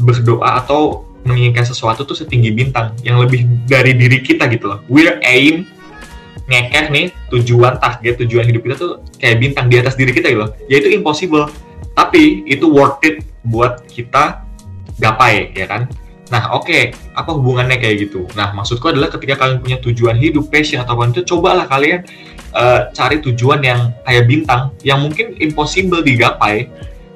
berdoa 0.00 0.58
atau 0.64 1.06
menginginkan 1.24 1.64
sesuatu 1.64 2.04
tuh 2.04 2.16
setinggi 2.16 2.52
bintang 2.52 2.92
yang 3.00 3.16
lebih 3.16 3.48
dari 3.64 3.96
diri 3.96 4.20
kita 4.20 4.44
gitu 4.52 4.68
loh. 4.68 4.80
We're 4.90 5.20
aim 5.24 5.64
ngekeh 6.44 6.92
nih 6.92 7.06
tujuan 7.32 7.80
target 7.80 8.20
tujuan 8.20 8.44
hidup 8.44 8.60
kita 8.68 8.76
tuh 8.76 9.00
kayak 9.16 9.40
bintang 9.40 9.72
di 9.72 9.80
atas 9.80 9.96
diri 9.96 10.12
kita 10.12 10.28
gitu 10.28 10.44
loh. 10.44 10.52
Ya 10.68 10.84
itu 10.84 10.92
impossible. 10.92 11.48
Tapi 11.94 12.42
itu 12.50 12.66
worth 12.66 13.00
it 13.06 13.22
buat 13.46 13.86
kita 13.86 14.42
gapai 14.98 15.54
ya 15.54 15.66
kan. 15.70 15.86
Nah 16.32 16.56
oke, 16.56 16.94
apa 17.14 17.30
hubungannya 17.30 17.78
kayak 17.78 18.10
gitu? 18.10 18.26
Nah 18.34 18.50
maksudku 18.50 18.90
adalah 18.90 19.10
ketika 19.12 19.38
kalian 19.38 19.62
punya 19.62 19.78
tujuan 19.78 20.18
hidup, 20.18 20.50
passion 20.50 20.82
atau 20.82 20.98
apa 20.98 21.14
itu, 21.14 21.22
cobalah 21.34 21.70
kalian 21.70 22.02
eh, 22.54 22.80
cari 22.90 23.22
tujuan 23.22 23.60
yang 23.62 23.94
kayak 24.02 24.24
bintang, 24.26 24.74
yang 24.82 24.98
mungkin 25.04 25.38
impossible 25.38 26.02
digapai, 26.02 26.66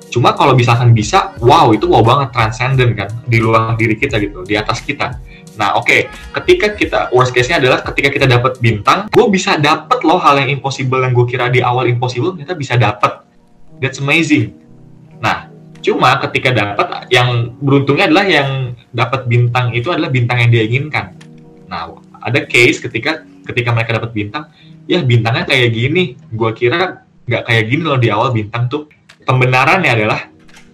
Cuma 0.09 0.33
kalau 0.33 0.57
misalkan 0.57 0.97
bisa, 0.97 1.37
wow 1.45 1.69
itu 1.73 1.85
wow 1.85 2.01
banget 2.01 2.33
transcendent 2.33 2.93
kan 2.97 3.09
di 3.29 3.39
luar 3.45 3.77
diri 3.77 3.93
kita 3.97 4.17
gitu, 4.17 4.41
di 4.45 4.57
atas 4.57 4.81
kita. 4.81 5.21
Nah 5.61 5.77
oke, 5.77 6.09
ketika 6.41 6.73
kita 6.73 7.01
worst 7.13 7.37
case-nya 7.37 7.61
adalah 7.61 7.85
ketika 7.85 8.09
kita 8.09 8.27
dapat 8.27 8.57
bintang, 8.63 9.13
gue 9.13 9.27
bisa 9.29 9.61
dapet 9.61 10.01
loh 10.09 10.17
hal 10.17 10.41
yang 10.41 10.49
impossible 10.49 11.05
yang 11.05 11.13
gue 11.13 11.27
kira 11.29 11.53
di 11.53 11.61
awal 11.61 11.85
impossible, 11.91 12.33
kita 12.33 12.57
bisa 12.57 12.81
dapet. 12.81 13.21
That's 13.79 14.01
amazing. 14.01 14.57
Nah, 15.19 15.51
cuma 15.83 16.19
ketika 16.29 16.51
dapat 16.55 17.11
yang 17.11 17.55
beruntungnya 17.59 18.11
adalah 18.11 18.27
yang 18.27 18.75
dapat 18.91 19.27
bintang 19.27 19.75
itu 19.75 19.91
adalah 19.91 20.11
bintang 20.11 20.39
yang 20.43 20.51
dia 20.51 20.65
inginkan. 20.67 21.15
Nah, 21.69 21.99
ada 22.23 22.41
case 22.47 22.83
ketika 22.83 23.23
ketika 23.47 23.71
mereka 23.75 23.99
dapat 23.99 24.11
bintang, 24.15 24.51
ya 24.89 25.03
bintangnya 25.03 25.45
kayak 25.47 25.71
gini. 25.75 26.17
Gue 26.31 26.51
kira 26.55 27.05
nggak 27.29 27.43
kayak 27.45 27.65
gini 27.69 27.83
loh 27.85 28.01
di 28.01 28.09
awal 28.09 28.33
bintang 28.33 28.71
tuh. 28.71 28.89
Pembenarannya 29.29 29.91
adalah 29.93 30.21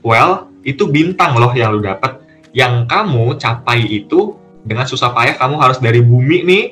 well 0.07 0.48
itu 0.62 0.87
bintang 0.87 1.37
loh 1.37 1.50
yang 1.52 1.74
lu 1.74 1.83
dapat. 1.83 2.22
Yang 2.54 2.87
kamu 2.87 3.35
capai 3.35 3.83
itu 3.83 4.38
dengan 4.62 4.87
susah 4.87 5.11
payah 5.11 5.35
kamu 5.35 5.59
harus 5.59 5.83
dari 5.83 5.98
bumi 6.00 6.46
nih. 6.46 6.64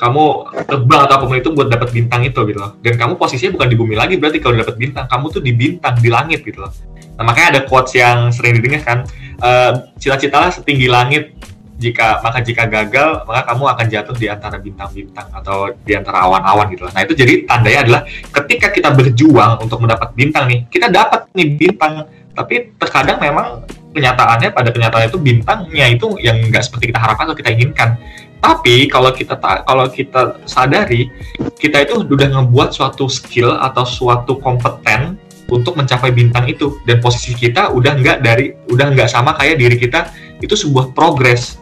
Kamu 0.00 0.48
terbang 0.64 1.04
atau 1.04 1.20
apa 1.20 1.24
pun 1.28 1.36
itu 1.36 1.52
buat 1.52 1.68
dapat 1.68 1.92
bintang 1.92 2.24
itu 2.24 2.40
gitu 2.48 2.56
loh. 2.56 2.80
Dan 2.80 2.96
kamu 2.96 3.20
posisinya 3.20 3.52
bukan 3.60 3.68
di 3.68 3.76
bumi 3.76 3.94
lagi 4.00 4.16
berarti 4.16 4.40
kalau 4.40 4.56
dapat 4.56 4.80
bintang 4.80 5.04
kamu 5.04 5.28
tuh 5.28 5.44
di 5.44 5.52
bintang 5.52 6.00
di 6.00 6.08
langit 6.08 6.40
gitu 6.40 6.64
loh 6.64 6.72
nah 7.20 7.28
makanya 7.28 7.60
ada 7.60 7.60
quotes 7.68 7.92
yang 7.92 8.32
sering 8.32 8.56
didengar 8.56 8.80
kan 8.80 8.98
eh, 9.44 9.72
cita-citalah 10.00 10.48
setinggi 10.48 10.88
langit 10.88 11.36
jika 11.80 12.20
maka 12.20 12.44
jika 12.44 12.68
gagal 12.68 13.24
maka 13.24 13.42
kamu 13.48 13.64
akan 13.72 13.86
jatuh 13.88 14.16
di 14.16 14.28
antara 14.28 14.60
bintang-bintang 14.60 15.32
atau 15.32 15.72
di 15.72 15.96
antara 15.96 16.28
awan-awan 16.28 16.68
gitu 16.76 16.84
loh. 16.84 16.92
Nah 16.92 17.02
itu 17.08 17.16
jadi 17.16 17.48
tandanya 17.48 17.80
adalah 17.88 18.00
ketika 18.04 18.68
kita 18.68 18.92
berjuang 18.92 19.64
untuk 19.64 19.80
mendapat 19.80 20.12
bintang 20.12 20.44
nih, 20.44 20.68
kita 20.68 20.92
dapat 20.92 21.32
nih 21.32 21.56
bintang, 21.56 22.04
tapi 22.36 22.76
terkadang 22.76 23.16
memang 23.16 23.64
kenyataannya 23.96 24.52
pada 24.52 24.68
kenyataannya 24.70 25.08
itu 25.08 25.18
bintangnya 25.18 25.86
itu 25.88 26.06
yang 26.20 26.36
nggak 26.52 26.68
seperti 26.68 26.92
kita 26.92 27.00
harapkan 27.00 27.24
atau 27.32 27.38
kita 27.40 27.50
inginkan. 27.56 27.96
Tapi 28.40 28.88
kalau 28.88 29.12
kita 29.16 29.40
ta- 29.40 29.64
kalau 29.64 29.88
kita 29.88 30.36
sadari 30.44 31.08
kita 31.56 31.88
itu 31.88 32.04
udah 32.04 32.28
ngebuat 32.40 32.76
suatu 32.76 33.08
skill 33.08 33.56
atau 33.56 33.88
suatu 33.88 34.36
kompeten 34.36 35.16
untuk 35.50 35.74
mencapai 35.74 36.14
bintang 36.14 36.46
itu 36.46 36.78
dan 36.86 37.02
posisi 37.02 37.34
kita 37.34 37.74
udah 37.74 37.98
nggak 37.98 38.18
dari 38.22 38.54
udah 38.70 38.86
nggak 38.94 39.10
sama 39.10 39.34
kayak 39.34 39.58
diri 39.58 39.76
kita 39.76 40.14
itu 40.40 40.54
sebuah 40.54 40.94
progres. 40.94 41.58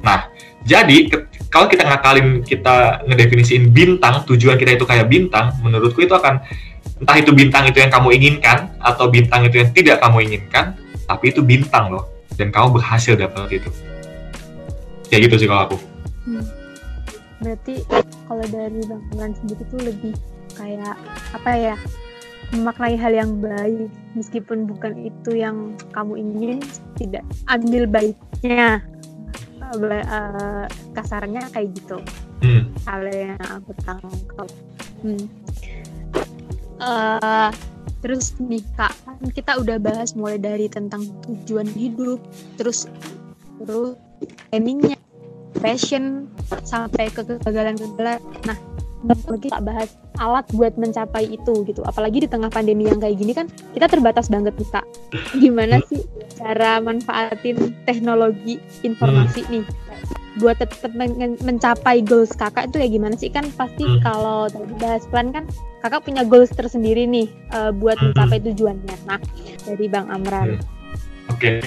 Nah, 0.00 0.30
jadi 0.62 1.10
kalau 1.52 1.66
kita 1.68 1.84
ngakalin 1.84 2.40
kita 2.46 3.04
ngedefinisiin 3.04 3.74
bintang, 3.74 4.24
tujuan 4.24 4.56
kita 4.56 4.78
itu 4.78 4.86
kayak 4.86 5.10
bintang, 5.10 5.52
menurutku 5.60 6.00
itu 6.00 6.14
akan 6.14 6.40
entah 7.02 7.16
itu 7.18 7.34
bintang 7.34 7.66
itu 7.66 7.82
yang 7.82 7.90
kamu 7.90 8.14
inginkan 8.14 8.72
atau 8.78 9.10
bintang 9.10 9.44
itu 9.44 9.58
yang 9.60 9.70
tidak 9.74 9.98
kamu 10.00 10.24
inginkan, 10.32 10.78
tapi 11.04 11.34
itu 11.34 11.42
bintang 11.42 11.92
loh 11.92 12.08
dan 12.38 12.48
kamu 12.54 12.80
berhasil 12.80 13.18
dapat 13.18 13.60
itu. 13.60 13.70
Kayak 15.12 15.28
gitu 15.28 15.44
sih 15.44 15.48
kalau 15.50 15.68
aku. 15.68 15.76
Hmm. 16.24 16.46
Berarti 17.42 17.74
kalau 18.30 18.46
dari 18.48 18.80
Bang 18.86 19.02
Imran 19.12 19.34
sendiri 19.34 19.62
tuh 19.66 19.80
lebih 19.82 20.14
kayak 20.54 20.94
apa 21.34 21.50
ya? 21.52 21.76
Memaknai 22.52 23.00
hal 23.00 23.16
yang 23.16 23.40
baik 23.40 23.88
meskipun 24.12 24.68
bukan 24.68 24.92
itu 25.08 25.40
yang 25.40 25.72
kamu 25.96 26.20
ingin, 26.20 26.58
tidak 27.00 27.24
ambil 27.48 27.88
baiknya. 27.88 28.84
Ba- 29.72 30.04
eh, 30.04 30.64
kasarnya 30.92 31.48
kayak 31.48 31.72
gitu. 31.80 31.96
Hmm. 32.44 32.68
Hal 32.84 33.08
yang 33.08 33.40
aku 33.40 33.72
tangkap. 33.80 34.48
Hmm. 35.00 35.24
Eh, 36.82 37.50
terus 38.02 38.34
nih 38.42 38.60
kak, 38.76 38.92
kan 39.06 39.16
kita 39.30 39.56
udah 39.56 39.78
bahas 39.78 40.12
mulai 40.12 40.36
dari 40.36 40.66
tentang 40.66 41.06
tujuan 41.24 41.70
hidup, 41.72 42.18
terus 42.58 42.90
terus 43.62 43.94
aimingnya, 44.50 44.98
passion, 45.62 46.26
sampai 46.66 47.08
ke 47.08 47.22
kegagalan-kegagalan. 47.22 48.18
Nah, 48.44 48.58
lagi 49.02 49.48
tak 49.50 49.62
bahas 49.66 49.90
alat 50.18 50.46
buat 50.54 50.74
mencapai 50.78 51.26
itu 51.26 51.66
gitu. 51.66 51.82
Apalagi 51.82 52.22
di 52.22 52.28
tengah 52.30 52.48
pandemi 52.48 52.86
yang 52.86 53.02
kayak 53.02 53.18
gini 53.18 53.32
kan 53.34 53.46
kita 53.74 53.90
terbatas 53.90 54.30
banget 54.30 54.54
kak. 54.70 54.86
Gimana 55.42 55.82
sih 55.90 56.02
cara 56.38 56.78
manfaatin 56.78 57.74
teknologi 57.84 58.62
informasi 58.82 59.42
nih 59.50 59.64
buat 60.40 60.56
tetap 60.56 60.96
men- 60.96 61.36
mencapai 61.44 62.00
goals 62.00 62.32
kakak 62.32 62.72
itu 62.72 62.80
ya 62.80 62.88
gimana 62.88 63.12
sih 63.20 63.28
kan 63.28 63.44
pasti 63.52 63.84
Hmm. 63.84 64.00
kalau 64.00 64.48
tadi 64.48 64.72
bahas 64.80 65.04
plan 65.12 65.28
kan 65.28 65.44
kakak 65.84 66.08
punya 66.08 66.24
goals 66.24 66.48
tersendiri 66.48 67.04
nih 67.04 67.28
eh, 67.52 67.68
buat 67.76 68.00
Hmm. 68.00 68.16
mencapai 68.16 68.40
tujuannya. 68.40 68.96
Nah 69.04 69.20
dari 69.68 69.86
Bang 69.92 70.08
Amran. 70.08 70.56
Oke, 71.28 71.60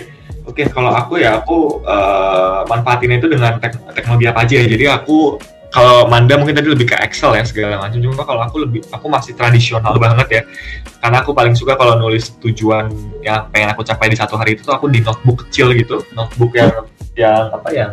oke. 0.50 0.66
Kalau 0.74 0.90
aku 0.90 1.22
ya 1.22 1.38
aku 1.46 1.78
eh, 1.86 2.60
manfaatin 2.66 3.22
itu 3.22 3.30
dengan 3.30 3.62
tek- 3.62 3.78
teknologi 3.94 4.26
apa 4.26 4.40
aja 4.50 4.54
ya. 4.58 4.66
Jadi 4.66 4.86
aku 4.90 5.38
kalau 5.76 6.08
Manda 6.08 6.40
mungkin 6.40 6.56
tadi 6.56 6.72
lebih 6.72 6.88
ke 6.88 6.96
Excel 7.04 7.36
ya 7.36 7.44
segala 7.44 7.84
macam. 7.84 8.00
Cuma 8.00 8.24
kalau 8.24 8.40
aku 8.48 8.64
lebih, 8.64 8.80
aku 8.96 9.12
masih 9.12 9.36
tradisional 9.36 10.00
banget 10.00 10.28
ya. 10.32 10.42
Karena 11.04 11.20
aku 11.20 11.36
paling 11.36 11.52
suka 11.52 11.76
kalau 11.76 12.00
nulis 12.00 12.32
tujuan 12.40 12.88
yang 13.20 13.52
pengen 13.52 13.76
aku 13.76 13.84
capai 13.84 14.08
di 14.08 14.16
satu 14.16 14.40
hari 14.40 14.56
itu 14.56 14.64
tuh 14.64 14.72
aku 14.72 14.88
di 14.88 15.04
notebook 15.04 15.44
kecil 15.44 15.76
gitu, 15.76 16.00
notebook 16.16 16.56
yang 16.56 16.72
yang 17.20 17.52
apa 17.52 17.70
yang 17.76 17.92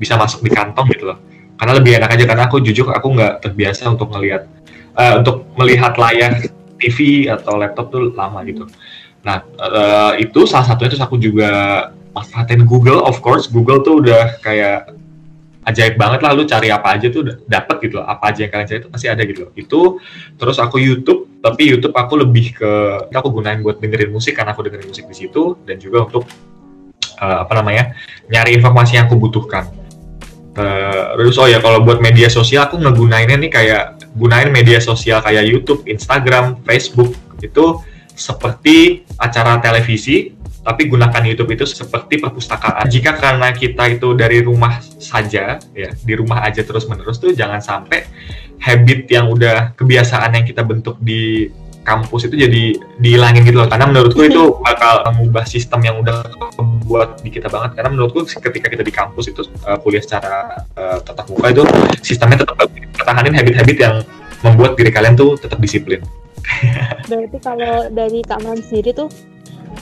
bisa 0.00 0.16
masuk 0.16 0.40
di 0.40 0.48
kantong 0.48 0.88
gitu 0.96 1.12
loh. 1.12 1.20
Karena 1.60 1.76
lebih 1.76 2.00
enak 2.00 2.08
aja 2.08 2.24
karena 2.24 2.48
aku 2.48 2.56
jujur 2.64 2.88
aku 2.88 3.12
nggak 3.12 3.44
terbiasa 3.44 3.92
untuk 3.92 4.08
melihat 4.16 4.48
eh, 4.96 5.12
untuk 5.20 5.44
melihat 5.60 6.00
layar 6.00 6.40
TV 6.80 7.28
atau 7.28 7.60
laptop 7.60 7.92
tuh 7.92 8.16
lama 8.16 8.40
gitu. 8.48 8.64
Nah, 9.28 9.44
eh, 9.60 10.24
itu 10.24 10.48
salah 10.48 10.72
satunya 10.72 10.96
terus 10.96 11.04
aku 11.04 11.20
juga 11.20 11.50
manfaatin 12.16 12.64
Google, 12.64 13.04
of 13.04 13.20
course. 13.20 13.44
Google 13.44 13.84
tuh 13.84 14.00
udah 14.00 14.40
kayak 14.40 14.99
ajaib 15.70 15.94
banget 15.94 16.20
lah, 16.26 16.34
lu 16.34 16.42
cari 16.44 16.68
apa 16.74 16.98
aja 16.98 17.06
tuh 17.08 17.22
dapet 17.46 17.76
gitu 17.86 18.02
loh. 18.02 18.06
Apa 18.10 18.34
aja 18.34 18.44
yang 18.44 18.52
kalian 18.52 18.68
cari 18.68 18.78
itu 18.82 18.90
pasti 18.90 19.06
ada 19.06 19.22
gitu 19.22 19.40
loh. 19.46 19.52
Itu, 19.54 19.80
terus 20.36 20.58
aku 20.58 20.82
YouTube, 20.82 21.40
tapi 21.40 21.70
YouTube 21.70 21.94
aku 21.94 22.18
lebih 22.18 22.58
ke, 22.58 22.70
aku 23.14 23.28
gunain 23.30 23.62
buat 23.62 23.78
dengerin 23.78 24.10
musik, 24.10 24.34
karena 24.34 24.52
aku 24.52 24.66
dengerin 24.66 24.90
musik 24.90 25.06
di 25.06 25.16
situ, 25.16 25.56
dan 25.62 25.78
juga 25.78 26.10
untuk, 26.10 26.26
eh, 27.22 27.38
apa 27.46 27.52
namanya, 27.56 27.94
nyari 28.26 28.58
informasi 28.58 28.98
yang 28.98 29.06
aku 29.06 29.16
butuhkan. 29.16 29.70
Terus, 30.50 31.38
oh 31.40 31.48
ya, 31.48 31.62
kalau 31.62 31.80
buat 31.80 32.02
media 32.02 32.26
sosial, 32.28 32.68
aku 32.68 32.76
ngegunainnya 32.76 33.38
nih 33.38 33.48
kayak, 33.48 33.84
gunain 34.18 34.50
media 34.50 34.82
sosial 34.82 35.22
kayak 35.22 35.46
YouTube, 35.46 35.86
Instagram, 35.86 36.58
Facebook, 36.66 37.14
itu 37.40 37.78
seperti 38.12 39.06
acara 39.16 39.62
televisi 39.62 40.34
tapi 40.60 40.92
gunakan 40.92 41.22
YouTube 41.24 41.56
itu 41.56 41.64
seperti 41.64 42.20
perpustakaan. 42.20 42.84
Jika 42.88 43.16
karena 43.16 43.48
kita 43.56 43.88
itu 43.88 44.12
dari 44.12 44.44
rumah 44.44 44.76
saja, 45.00 45.56
ya 45.72 45.90
di 45.92 46.14
rumah 46.16 46.44
aja 46.44 46.60
terus 46.60 46.84
menerus 46.84 47.16
tuh 47.16 47.32
jangan 47.32 47.64
sampai 47.64 48.04
habit 48.60 49.08
yang 49.08 49.32
udah 49.32 49.72
kebiasaan 49.72 50.36
yang 50.36 50.44
kita 50.44 50.60
bentuk 50.60 51.00
di 51.00 51.48
kampus 51.80 52.28
itu 52.28 52.36
jadi 52.36 52.76
dihilangin 53.00 53.42
gitu 53.48 53.64
loh. 53.64 53.68
Karena 53.72 53.88
menurutku 53.88 54.20
itu 54.20 54.52
bakal 54.66 55.00
mengubah 55.16 55.48
sistem 55.48 55.80
yang 55.80 55.96
udah 56.04 56.28
buat 56.84 57.24
di 57.24 57.32
kita 57.32 57.48
banget. 57.48 57.80
Karena 57.80 57.90
menurutku 57.96 58.28
ketika 58.28 58.68
kita 58.68 58.84
di 58.84 58.92
kampus 58.92 59.32
itu 59.32 59.48
uh, 59.64 59.80
kuliah 59.80 60.04
secara 60.04 60.60
uh, 60.76 61.00
tatap 61.00 61.24
muka 61.32 61.56
itu 61.56 61.62
sistemnya 62.04 62.44
tetap 62.44 62.60
pertahanin 62.92 63.32
habit-habit 63.32 63.76
yang 63.80 63.94
membuat 64.44 64.76
diri 64.76 64.92
kalian 64.92 65.16
tuh 65.16 65.40
tetap 65.40 65.56
disiplin. 65.56 66.04
Berarti 67.10 67.38
kalau 67.40 67.88
dari 67.92 68.20
Kak 68.24 68.44
Mam 68.44 68.60
sendiri 68.60 68.92
tuh 68.92 69.08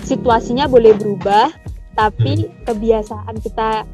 situasinya 0.05 0.67
boleh 0.67 0.95
berubah, 0.97 1.53
tapi 1.95 2.47
Hmm. 2.47 2.53
kebiasaan 2.65 3.37
kita 3.43 3.85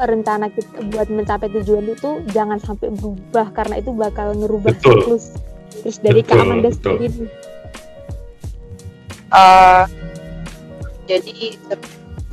rencana 0.00 0.48
kita 0.54 0.86
buat 0.94 1.10
mencapai 1.10 1.50
tujuan 1.60 1.90
itu 1.90 2.22
jangan 2.30 2.62
sampai 2.62 2.94
berubah 2.94 3.50
karena 3.50 3.82
itu 3.82 3.90
bakal 3.90 4.32
ngerubah 4.38 4.72
Betul. 4.78 4.96
siklus. 5.02 5.24
Terus 5.80 5.96
dari 6.02 6.20
Kak 6.22 6.34
Betul, 6.34 6.44
Amanda 6.46 6.68
betul. 6.70 6.94
sendiri 6.98 7.26
Eh, 9.30 9.84
jadi 11.06 11.54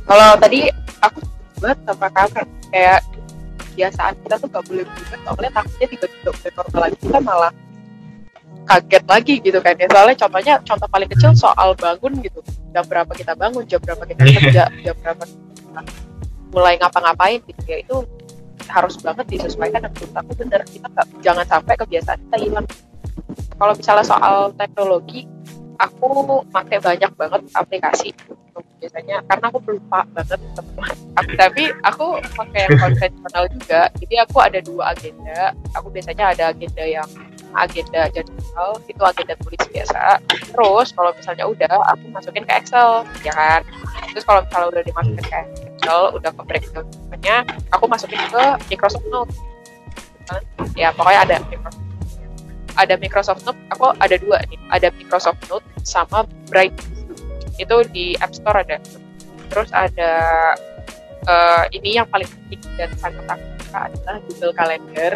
kalau 0.02 0.34
tadi 0.42 0.66
aku 0.98 1.22
banget 1.62 1.78
sama 1.86 2.08
kakak 2.10 2.46
kayak 2.74 3.00
kebiasaan 3.62 4.14
kita 4.26 4.34
tuh 4.42 4.48
gak 4.50 4.64
boleh 4.66 4.82
berubah 4.82 5.18
soalnya 5.22 5.52
takutnya 5.54 5.86
tiba-tiba 5.94 6.50
normal 6.58 6.80
lagi 6.82 6.96
kita 6.98 7.18
malah 7.22 7.52
kaget 8.68 9.04
lagi 9.08 9.34
gitu 9.40 9.58
kan. 9.64 9.74
Ya 9.80 9.88
soalnya 9.88 10.16
contohnya 10.20 10.54
contoh 10.60 10.88
paling 10.92 11.08
kecil 11.08 11.32
soal 11.32 11.72
bangun 11.72 12.20
gitu. 12.20 12.44
Jam 12.76 12.84
berapa 12.84 13.08
kita 13.16 13.32
bangun 13.32 13.64
jam 13.64 13.80
berapa 13.80 14.04
kita 14.04 14.20
Iya. 14.28 14.38
kerja 14.44 14.64
jam 14.84 14.96
berapa 15.00 15.24
kita 15.24 15.80
mulai 16.52 16.76
ngapa-ngapain 16.76 17.40
gitu. 17.48 17.62
Ya 17.64 17.80
itu 17.80 17.96
harus 18.68 19.00
banget 19.00 19.24
disesuaikan 19.32 19.88
dan 19.88 19.90
menurut 19.96 20.14
aku 20.20 20.32
bener. 20.36 20.60
Kita 20.68 20.86
nggak 20.92 21.06
jangan 21.24 21.46
sampai 21.48 21.74
kebiasaan 21.80 22.18
kita 22.28 22.36
hilang. 22.44 22.66
Kalau 23.58 23.72
misalnya 23.74 24.04
soal 24.04 24.52
teknologi 24.54 25.24
aku 25.80 26.44
pakai 26.52 26.78
banyak 26.84 27.10
banget 27.16 27.40
aplikasi. 27.56 28.12
Biasanya 28.78 29.22
karena 29.26 29.44
aku 29.50 29.58
lupa 29.70 30.02
banget 30.14 30.38
aku 31.18 31.32
tapi 31.34 31.64
aku 31.82 32.06
pakai 32.36 32.60
yang 32.68 32.76
konvensional 32.78 33.44
juga. 33.50 33.80
Jadi 33.98 34.14
aku 34.22 34.36
ada 34.38 34.58
dua 34.62 34.94
agenda. 34.94 35.54
Aku 35.74 35.88
biasanya 35.90 36.34
ada 36.34 36.44
agenda 36.54 36.84
yang 36.86 37.06
agenda 37.56 38.08
jadwal 38.12 38.70
itu 38.84 39.02
agenda 39.02 39.34
tulis 39.40 39.62
biasa 39.72 40.20
terus 40.52 40.88
kalau 40.92 41.10
misalnya 41.16 41.44
udah 41.48 41.74
aku 41.94 42.04
masukin 42.12 42.44
ke 42.44 42.52
Excel 42.52 43.04
ya 43.24 43.32
kan 43.32 43.60
terus 44.12 44.24
kalau 44.28 44.44
misalnya 44.44 44.68
udah 44.72 44.82
dimasukin 44.84 45.24
ke 45.24 45.36
Excel 45.76 46.00
udah 46.12 46.30
ke 46.32 46.42
breakdownnya 46.44 47.36
aku 47.72 47.84
masukin 47.88 48.20
ke 48.28 48.44
Microsoft 48.68 49.08
Note 49.08 49.32
ya 50.76 50.92
pokoknya 50.92 51.20
ada 51.24 51.36
ada 52.78 52.94
Microsoft 52.94 53.42
Note, 53.42 53.58
aku 53.74 53.90
ada 53.98 54.16
dua 54.16 54.38
nih, 54.46 54.58
ada 54.70 54.88
Microsoft 54.94 55.42
Note 55.50 55.66
sama 55.82 56.22
Bright. 56.46 56.72
Itu 57.58 57.82
di 57.90 58.14
App 58.22 58.32
Store 58.38 58.62
ada. 58.62 58.78
Terus 59.50 59.68
ada 59.74 60.12
eh, 61.26 61.64
ini 61.74 61.98
yang 61.98 62.06
paling 62.06 62.30
penting 62.30 62.62
dan 62.78 62.90
sangat 63.02 63.26
aku 63.26 63.46
adalah 63.74 64.16
Google 64.30 64.54
Calendar. 64.54 65.12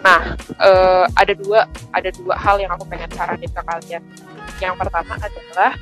Nah, 0.00 0.36
eh, 0.60 1.04
ada 1.16 1.32
dua 1.36 1.66
ada 1.94 2.10
dua 2.12 2.34
hal 2.36 2.56
yang 2.60 2.70
aku 2.74 2.84
pengen 2.88 3.08
saranin 3.14 3.50
ke 3.50 3.62
kalian. 3.62 4.02
Yang 4.60 4.74
pertama 4.80 5.12
adalah 5.16 5.72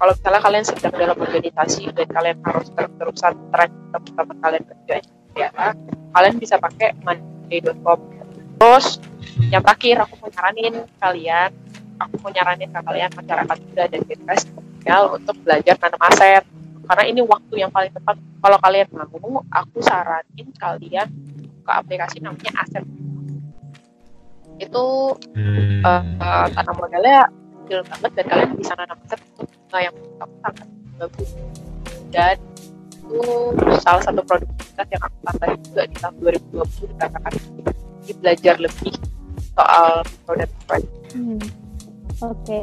kalau 0.00 0.12
misalnya 0.16 0.40
kalian 0.40 0.64
sedang 0.64 0.94
dalam 0.96 1.16
organisasi 1.20 1.92
dan 1.92 2.08
kalian 2.08 2.36
harus 2.40 2.68
terus-terusan 2.72 3.34
track 3.52 3.70
teman-teman 3.92 4.36
kalian 4.40 4.64
kerja 4.64 4.94
ya, 5.36 5.48
kalian 6.16 6.34
bisa 6.40 6.56
pakai 6.56 6.96
monday.com. 7.04 8.00
Terus 8.60 8.96
yang 9.52 9.62
terakhir 9.64 10.04
aku 10.04 10.14
mau 10.20 10.28
nyaranin 10.32 10.74
kalian 11.00 11.50
aku 12.00 12.14
mau 12.24 12.30
nyaranin 12.32 12.68
ke 12.72 12.80
kalian 12.80 13.10
masyarakat 13.12 13.56
muda 13.60 13.84
dan 13.88 14.00
bebas 14.08 14.40
tinggal 14.48 15.02
untuk 15.20 15.36
belajar 15.44 15.74
nanam 15.76 16.00
aset 16.08 16.44
karena 16.88 17.04
ini 17.06 17.20
waktu 17.22 17.54
yang 17.60 17.70
paling 17.70 17.92
tepat 17.92 18.16
kalau 18.40 18.58
kalian 18.58 18.88
mau 18.90 19.44
aku 19.52 19.78
saranin 19.84 20.48
kalian 20.56 21.08
ke 21.60 21.70
aplikasi 21.70 22.24
namanya 22.24 22.64
aset 22.64 22.84
itu 24.60 24.84
Hmm. 25.34 25.80
eh, 25.82 26.02
eh, 26.20 26.46
tanam 26.52 26.74
modalnya 26.76 27.24
kecil 27.64 27.80
banget 27.88 28.10
dan 28.14 28.24
kalian 28.28 28.50
bisa 28.54 28.72
nanam 28.76 28.98
aset 29.02 29.20
untuk 29.32 29.48
bunga 29.48 29.78
yang 29.80 29.94
menurut 29.96 30.20
aku 30.20 30.34
sangat 30.44 30.66
bagus 31.00 31.30
dan 32.10 32.36
itu 33.00 33.22
salah 33.80 34.02
satu 34.04 34.20
produktivitas 34.22 34.86
yang 34.86 35.02
aku 35.02 35.16
tambahin 35.24 35.58
juga 35.66 35.82
di 35.82 35.96
tahun 35.98 36.14
2020 36.20 36.92
dikatakan 36.94 37.32
jadi 38.04 38.12
belajar 38.18 38.54
lebih 38.58 38.94
soal 39.50 39.90
mikro 40.04 40.32
dan 40.36 40.48
makro 40.50 40.78
Hmm. 41.10 41.42
Oke. 42.22 42.60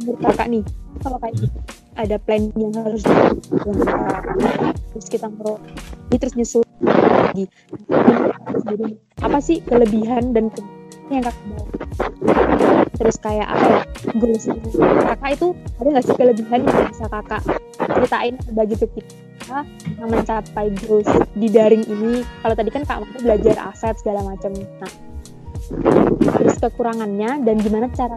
Menurut 0.00 0.20
kakak 0.20 0.46
nih, 0.48 0.64
kalau 1.00 1.18
kayak 1.20 1.34
gitu, 1.36 1.58
ada 1.92 2.16
plan 2.16 2.42
yang 2.56 2.72
harus 2.76 3.02
dilakukan, 3.04 3.76
terus 4.92 5.06
kita 5.08 5.26
ngero, 5.28 5.60
ini 6.08 6.16
terus 6.16 6.34
nyusul. 6.36 6.62
Jadi, 8.68 8.88
apa 9.22 9.38
sih 9.42 9.58
kelebihan 9.66 10.30
dan 10.30 10.50
kekurangan 10.52 11.10
yang 11.10 11.24
kakak 11.24 11.44
bawa? 11.48 11.66
Terus 12.98 13.16
kayak 13.22 13.48
apa 13.48 13.70
goals 14.18 14.44
kakak 14.78 15.30
itu 15.38 15.48
ada 15.78 15.88
nggak 15.88 16.04
sih 16.04 16.16
kelebihan 16.18 16.60
yang 16.66 16.78
bisa 16.90 17.06
kakak 17.08 17.42
ceritain 17.78 18.34
bagi 18.52 18.76
ke 18.76 18.86
kita 18.92 19.64
yang 19.96 20.08
mencapai 20.10 20.68
goals 20.84 21.08
di 21.34 21.48
daring 21.48 21.84
ini? 21.88 22.22
Kalau 22.44 22.54
tadi 22.54 22.70
kan 22.70 22.82
kak 22.84 22.98
Mama 23.00 23.18
belajar 23.22 23.56
aset 23.72 23.94
segala 23.98 24.20
macam. 24.26 24.52
Nah, 24.52 24.92
kekurangannya 26.58 27.44
dan 27.46 27.56
gimana 27.60 27.86
cara 27.94 28.16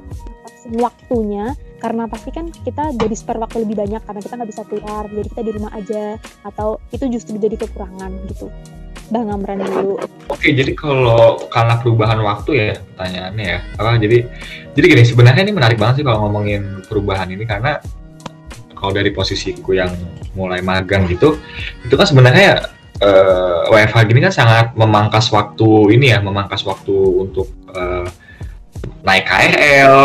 waktunya. 0.78 1.54
Karena 1.82 2.06
pasti 2.06 2.30
kan 2.30 2.54
kita 2.54 2.94
jadi 2.94 3.16
spare 3.18 3.42
waktu 3.42 3.66
lebih 3.66 3.82
banyak 3.82 4.06
karena 4.06 4.22
kita 4.22 4.34
nggak 4.38 4.52
bisa 4.54 4.64
keluar 4.70 5.10
jadi 5.10 5.28
kita 5.34 5.42
di 5.42 5.52
rumah 5.58 5.72
aja 5.74 6.04
atau 6.46 6.78
itu 6.94 7.10
justru 7.10 7.42
jadi 7.42 7.58
kekurangan 7.58 8.12
gitu. 8.30 8.54
Bang 9.12 9.28
Amran 9.28 9.60
dulu. 9.60 10.00
Oke, 10.32 10.56
jadi 10.56 10.72
kalau 10.72 11.36
karena 11.52 11.76
perubahan 11.84 12.22
waktu 12.24 12.50
ya 12.56 12.68
pertanyaannya 12.96 13.46
ya. 13.46 13.60
Apa 13.76 14.00
jadi 14.00 14.24
jadi 14.78 14.86
gini 14.88 15.04
sebenarnya 15.04 15.42
ini 15.50 15.54
menarik 15.58 15.76
banget 15.82 16.02
sih 16.02 16.06
kalau 16.08 16.30
ngomongin 16.30 16.86
perubahan 16.88 17.28
ini 17.28 17.44
karena 17.44 17.82
kalau 18.72 18.96
dari 18.96 19.12
posisiku 19.12 19.76
yang 19.76 19.92
mulai 20.34 20.64
magang 20.64 21.06
gitu, 21.12 21.38
itu 21.84 21.94
kan 21.94 22.08
sebenarnya 22.08 22.72
eh, 23.02 23.62
WFH 23.68 23.98
gini 24.06 24.20
kan 24.22 24.34
sangat 24.34 24.78
memangkas 24.78 25.34
waktu 25.34 25.98
ini 25.98 26.14
ya, 26.14 26.22
memangkas 26.22 26.62
waktu 26.64 26.94
untuk 26.94 27.50
eh, 27.74 28.08
naik 29.02 29.26
KRL, 29.26 29.98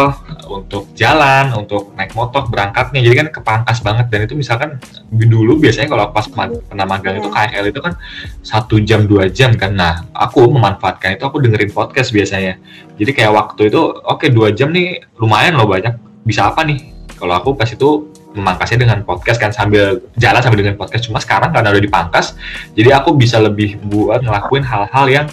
untuk 0.49 0.93
jalan, 0.97 1.53
untuk 1.53 1.93
naik 1.99 2.17
motor 2.17 2.49
berangkatnya. 2.49 3.05
Jadi 3.05 3.15
kan 3.15 3.29
kepangkas 3.29 3.85
banget. 3.85 4.09
Dan 4.09 4.25
itu 4.25 4.35
misalkan 4.39 4.81
dulu 5.13 5.61
biasanya 5.61 5.89
kalau 5.93 6.05
pas 6.13 6.27
pernah 6.29 6.87
magang 6.89 7.21
itu 7.21 7.29
KRL 7.29 7.65
itu 7.69 7.81
kan 7.85 7.95
satu 8.41 8.81
jam 8.81 9.05
dua 9.05 9.29
jam 9.29 9.53
kan. 9.55 9.77
Nah 9.77 10.07
aku 10.17 10.49
memanfaatkan 10.49 11.21
itu 11.21 11.25
aku 11.29 11.45
dengerin 11.45 11.73
podcast 11.73 12.11
biasanya. 12.13 12.57
Jadi 12.97 13.11
kayak 13.13 13.33
waktu 13.37 13.69
itu 13.69 13.81
oke 13.85 14.27
dua 14.33 14.53
jam 14.57 14.73
nih 14.73 15.05
lumayan 15.21 15.61
loh 15.61 15.69
banyak. 15.69 15.97
Bisa 16.25 16.49
apa 16.49 16.65
nih? 16.65 16.97
Kalau 17.17 17.37
aku 17.37 17.57
pas 17.57 17.69
itu 17.69 18.15
memangkasnya 18.37 18.85
dengan 18.85 19.01
podcast 19.03 19.40
kan 19.40 19.51
sambil 19.51 20.05
jalan 20.20 20.40
sambil 20.44 20.61
dengan 20.61 20.77
podcast. 20.77 21.09
Cuma 21.09 21.18
sekarang 21.18 21.51
karena 21.51 21.72
udah 21.72 21.83
dipangkas 21.83 22.37
jadi 22.77 23.01
aku 23.01 23.17
bisa 23.17 23.40
lebih 23.40 23.81
buat 23.88 24.21
ngelakuin 24.21 24.63
hal-hal 24.63 25.06
yang 25.08 25.27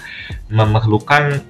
memerlukan 0.47 1.43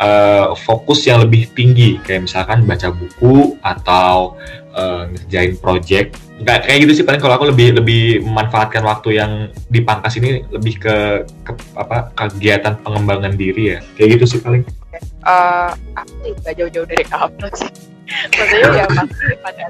eh, 0.00 0.48
fokus 0.64 1.04
yang 1.04 1.22
lebih 1.22 1.52
tinggi. 1.52 2.00
Kayak 2.00 2.26
misalkan 2.26 2.64
baca 2.64 2.88
buku 2.90 3.60
atau 3.60 4.40
eh, 4.72 5.02
ngerjain 5.12 5.54
project. 5.60 6.16
Nggak 6.40 6.66
kayak 6.66 6.78
gitu 6.88 6.92
sih 6.98 7.04
paling 7.06 7.20
kalau 7.22 7.36
aku 7.36 7.46
lebih 7.52 7.78
lebih 7.78 8.24
memanfaatkan 8.24 8.82
waktu 8.82 9.20
yang 9.20 9.32
dipangkas 9.70 10.18
ini 10.18 10.42
lebih 10.50 10.80
ke, 10.82 10.96
ke 11.46 11.52
apa 11.76 12.10
kegiatan 12.16 12.80
pengembangan 12.80 13.36
diri 13.36 13.76
ya. 13.76 13.78
Kayak 13.94 14.18
gitu 14.18 14.24
sih 14.34 14.40
paling. 14.40 14.64
Eh, 15.24 15.70
aku 15.94 16.12
sih? 16.24 16.52
Jauh-jauh 16.56 16.88
dari 16.88 17.04
kamu 17.04 17.46
sih 17.54 17.94
maksudnya 18.38 18.84
ya 18.84 18.86
pasti 18.88 19.26
pada 19.40 19.66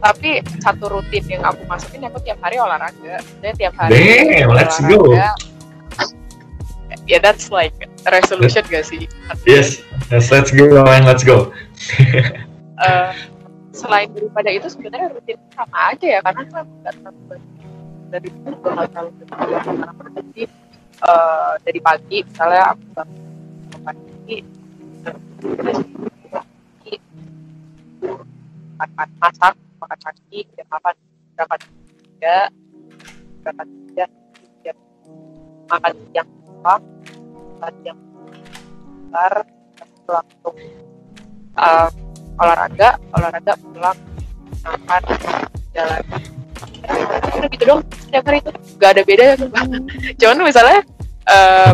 tapi 0.00 0.44
satu 0.60 0.92
rutin 0.92 1.24
yang 1.26 1.42
aku 1.44 1.64
masukin 1.64 2.04
aku 2.04 2.20
tiap 2.22 2.38
hari 2.44 2.60
olahraga. 2.60 3.20
Dan 3.40 3.52
tiap 3.56 3.74
hari 3.80 3.96
Damn, 3.96 4.52
let's 4.52 4.78
go. 4.84 5.16
ya 7.06 7.22
that's 7.22 7.54
like 7.54 7.74
resolution 8.10 8.66
gak 8.66 8.82
sih? 8.82 9.06
Yes 9.46 9.78
yes 10.10 10.30
let's 10.30 10.50
go 10.50 10.82
man 10.84 11.06
let's 11.06 11.22
go. 11.22 11.50
Eh, 12.76 13.12
selain 13.72 14.12
daripada 14.12 14.52
itu 14.52 14.68
sebenarnya 14.68 15.08
rutin 15.16 15.40
sama 15.56 15.96
aja 15.96 16.04
ya 16.04 16.20
karena 16.20 16.44
kan 16.44 16.64
nggak 16.84 16.92
terlalu 16.92 17.40
dari 18.12 18.28
dulu 18.28 18.56
gue 18.60 18.72
nggak 18.76 18.88
terlalu 18.92 19.10
karena 19.32 20.20
jadi 20.20 20.44
eh, 21.00 21.52
dari 21.64 21.80
pagi 21.80 22.18
misalnya 22.20 22.62
aku 22.76 22.84
bangun 22.92 23.80
pagi 23.80 24.36
terus 25.56 25.78
masak 29.16 29.54
makan 29.86 29.98
pagi 30.02 30.40
jam 30.58 30.66
delapan 30.66 30.94
berangkat 31.38 31.60
kerja 31.62 32.36
berangkat 33.46 33.68
kerja 33.70 34.04
jam 34.66 34.76
makan 35.70 35.92
siang 36.10 36.28
apa 36.66 36.74
makan 37.54 37.74
siang 37.86 37.98
bentar 38.82 39.34
langsung 40.10 40.56
uh, 41.54 41.88
olahraga 42.42 42.88
olahraga 43.14 43.52
pulang 43.62 43.98
makan 44.66 45.02
jalan. 45.70 46.02
Udah 47.38 47.48
gitu 47.54 47.64
dong 47.66 47.80
setiap 47.94 48.24
hari 48.26 48.38
itu 48.42 48.50
gak 48.82 48.90
ada 48.98 49.02
beda 49.06 49.24
cuman 50.18 50.38
misalnya 50.42 50.80
uh, 51.30 51.72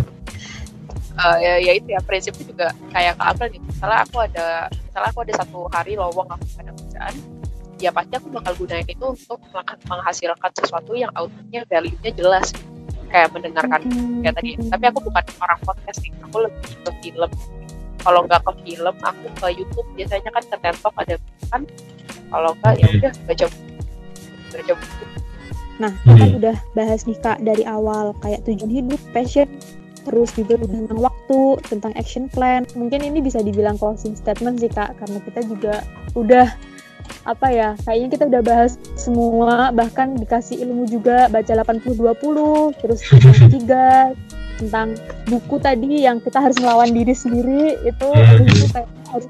uh, 1.16 1.36
ya, 1.40 1.54
ya 1.60 1.72
itu 1.76 1.88
ya 1.88 2.00
prinsipnya 2.04 2.44
juga 2.44 2.68
kayak 2.92 3.16
ke 3.16 3.24
April 3.24 3.48
gitu. 3.56 3.64
Misalnya 3.72 3.98
aku 4.04 4.16
ada 4.20 4.46
misalnya 4.68 5.08
aku 5.08 5.20
ada 5.24 5.32
satu 5.40 5.60
hari 5.72 5.92
lowong 5.96 6.28
aku 6.28 6.44
ada 6.60 6.72
kerjaan 6.76 7.14
ya 7.82 7.90
pasti 7.90 8.14
aku 8.14 8.30
bakal 8.30 8.54
gunain 8.54 8.86
itu 8.86 9.02
untuk 9.02 9.38
menghasilkan 9.90 10.50
sesuatu 10.54 10.94
yang 10.94 11.10
outputnya 11.18 11.66
value-nya 11.66 12.10
jelas. 12.14 12.54
Kayak 13.10 13.34
mendengarkan 13.34 13.80
Hmm. 13.90 14.22
kayak 14.22 14.34
tadi. 14.38 14.50
Tapi 14.56 14.84
aku 14.88 14.98
bukan 15.02 15.24
orang 15.42 15.60
podcasting 15.66 16.14
aku 16.22 16.46
lebih 16.46 16.72
ke 16.86 16.90
film. 17.02 17.30
Kalau 18.02 18.20
nggak 18.24 18.40
ke 18.46 18.52
film 18.62 18.94
aku 19.02 19.26
ke 19.36 19.46
YouTube. 19.52 19.88
Biasanya 19.98 20.30
kan 20.30 20.44
ke 20.46 20.56
TikTok 20.62 20.94
ada 20.96 21.14
kan. 21.50 21.62
Kalau 22.30 22.50
nggak 22.62 22.72
ya 22.80 22.86
udah 22.88 23.12
baca 23.28 23.44
buku 23.50 23.74
baca 24.52 24.74
buku 24.78 25.04
Nah, 25.80 25.92
kita 26.04 26.14
kan 26.14 26.28
Hmm. 26.30 26.38
udah 26.38 26.56
bahas 26.78 27.00
nih 27.08 27.18
Kak 27.18 27.38
dari 27.42 27.64
awal. 27.66 28.14
Kayak 28.22 28.46
tujuan 28.46 28.70
hidup, 28.70 29.00
passion, 29.10 29.48
terus 30.06 30.30
juga 30.38 30.54
tentang 30.62 31.00
waktu, 31.00 31.40
tentang 31.66 31.92
action 31.98 32.30
plan. 32.30 32.62
Mungkin 32.78 33.02
ini 33.02 33.18
bisa 33.18 33.42
dibilang 33.42 33.74
closing 33.80 34.14
statement 34.14 34.62
sih 34.62 34.70
Kak, 34.70 34.94
karena 35.00 35.18
kita 35.26 35.40
juga 35.42 35.82
udah 36.14 36.46
apa 37.22 37.46
ya, 37.52 37.68
kayaknya 37.86 38.08
kita 38.12 38.24
udah 38.28 38.42
bahas 38.42 38.72
semua, 38.98 39.70
bahkan 39.70 40.14
dikasih 40.18 40.62
ilmu 40.66 40.90
juga 40.90 41.30
baca 41.30 41.52
80-20, 41.52 42.78
terus 42.82 43.00
tiga, 43.54 44.12
tentang 44.58 44.94
buku 45.26 45.56
tadi 45.58 46.06
yang 46.06 46.22
kita 46.22 46.38
harus 46.38 46.58
melawan 46.58 46.90
diri 46.90 47.14
sendiri, 47.14 47.78
itu, 47.82 48.08
Hmm. 48.12 48.46
itu 48.46 48.66
kayak 48.70 48.88
harus 49.12 49.28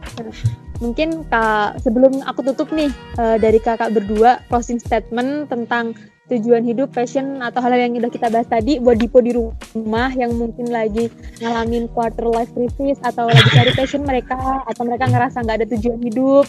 mungkin 0.83 1.23
kak 1.31 1.79
sebelum 1.79 2.27
aku 2.27 2.43
tutup 2.43 2.75
nih 2.75 2.91
eh, 3.19 3.37
dari 3.39 3.63
kakak 3.63 3.95
berdua 3.95 4.43
closing 4.51 4.83
statement 4.83 5.47
tentang 5.47 5.95
tujuan 6.31 6.65
hidup, 6.65 6.91
passion 6.97 7.45
atau 7.45 7.61
hal 7.61 7.77
yang 7.77 7.99
udah 7.99 8.09
kita 8.09 8.33
bahas 8.33 8.49
tadi 8.49 8.81
buat 8.81 8.97
Dipo 8.97 9.21
di 9.21 9.37
rumah 9.37 10.09
yang 10.17 10.33
mungkin 10.33 10.73
lagi 10.73 11.13
ngalamin 11.45 11.91
quarter 11.93 12.25
life 12.25 12.49
crisis 12.57 12.97
atau 13.05 13.29
lagi 13.29 13.45
cari 13.53 13.73
passion 13.77 14.03
mereka 14.07 14.65
atau 14.65 14.83
mereka 14.89 15.13
ngerasa 15.13 15.45
nggak 15.45 15.57
ada 15.61 15.67
tujuan 15.77 16.01
hidup 16.01 16.47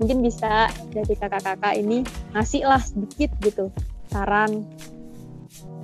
mungkin 0.00 0.24
bisa 0.24 0.68
dari 0.92 1.14
kakak-kakak 1.16 1.74
ini 1.76 2.06
ngasih 2.32 2.64
lah 2.64 2.80
sedikit 2.80 3.30
gitu 3.44 3.68
saran 4.08 4.64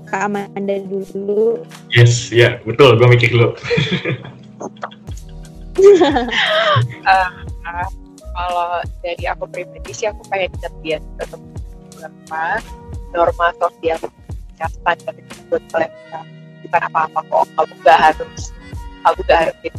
Kak 0.09 0.33
Amanda 0.33 0.81
dulu 0.89 1.61
Yes, 1.93 2.33
ya 2.33 2.57
betul. 2.65 2.97
Gue 2.97 3.13
mikir 3.13 3.29
dulu. 3.29 3.53
uh, 7.05 7.31
kalau 8.39 8.81
dari 9.03 9.25
aku 9.27 9.45
pribadi 9.51 9.91
sih 9.93 10.07
aku 10.09 10.23
pengen 10.31 10.55
ngertiin 10.63 11.03
tetap 11.19 11.41
beberapa 11.91 12.43
norma 13.11 13.49
sosial 13.59 13.99
yang 14.59 14.73
standar 14.81 15.15
itu 15.19 15.35
buat 15.51 15.63
kalian 15.75 15.91
bukan 16.67 16.83
apa-apa 16.93 17.21
kok 17.27 17.45
kamu 17.59 17.75
gak 17.83 17.99
harus 17.99 18.43
kamu 19.03 19.21
gak 19.27 19.39
harus 19.43 19.57
jadi 19.65 19.79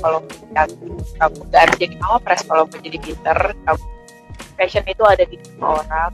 kalau 0.00 0.20
kamu 0.54 0.96
kamu 1.20 1.38
gak 1.50 1.60
harus 1.68 1.76
jadi 1.76 1.96
pres 2.22 2.40
kalau 2.46 2.64
mau 2.68 2.78
jadi 2.80 2.98
pinter 2.98 3.38
kamu 3.66 3.82
passion 4.56 4.84
itu 4.86 5.02
ada 5.04 5.24
di 5.26 5.36
semua 5.42 5.82
orang. 5.82 6.12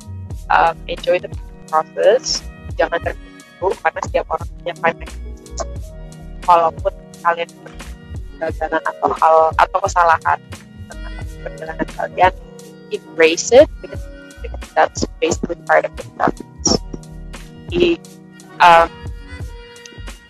Um, 0.49 0.75
enjoy 0.89 1.21
the 1.21 1.29
process 1.69 2.41
jangan 2.81 3.03
terburu 3.05 3.77
karena 3.85 4.01
setiap 4.09 4.27
orang 4.33 4.49
punya 4.49 4.75
finite 4.81 5.15
walaupun 6.49 6.93
kalian 7.21 7.51
kegagalan 8.41 8.83
atau 8.89 9.09
hal 9.13 9.37
atau 9.61 9.79
kesalahan 9.85 10.39
perjalanan 11.45 11.89
kalian 12.01 12.33
embrace 12.89 13.53
it 13.53 13.69
because, 13.83 14.01
that's 14.73 15.05
basically 15.21 15.59
part 15.67 15.85
of 15.85 15.93
the 15.99 16.05
process. 16.17 16.79
Um, 18.59 18.89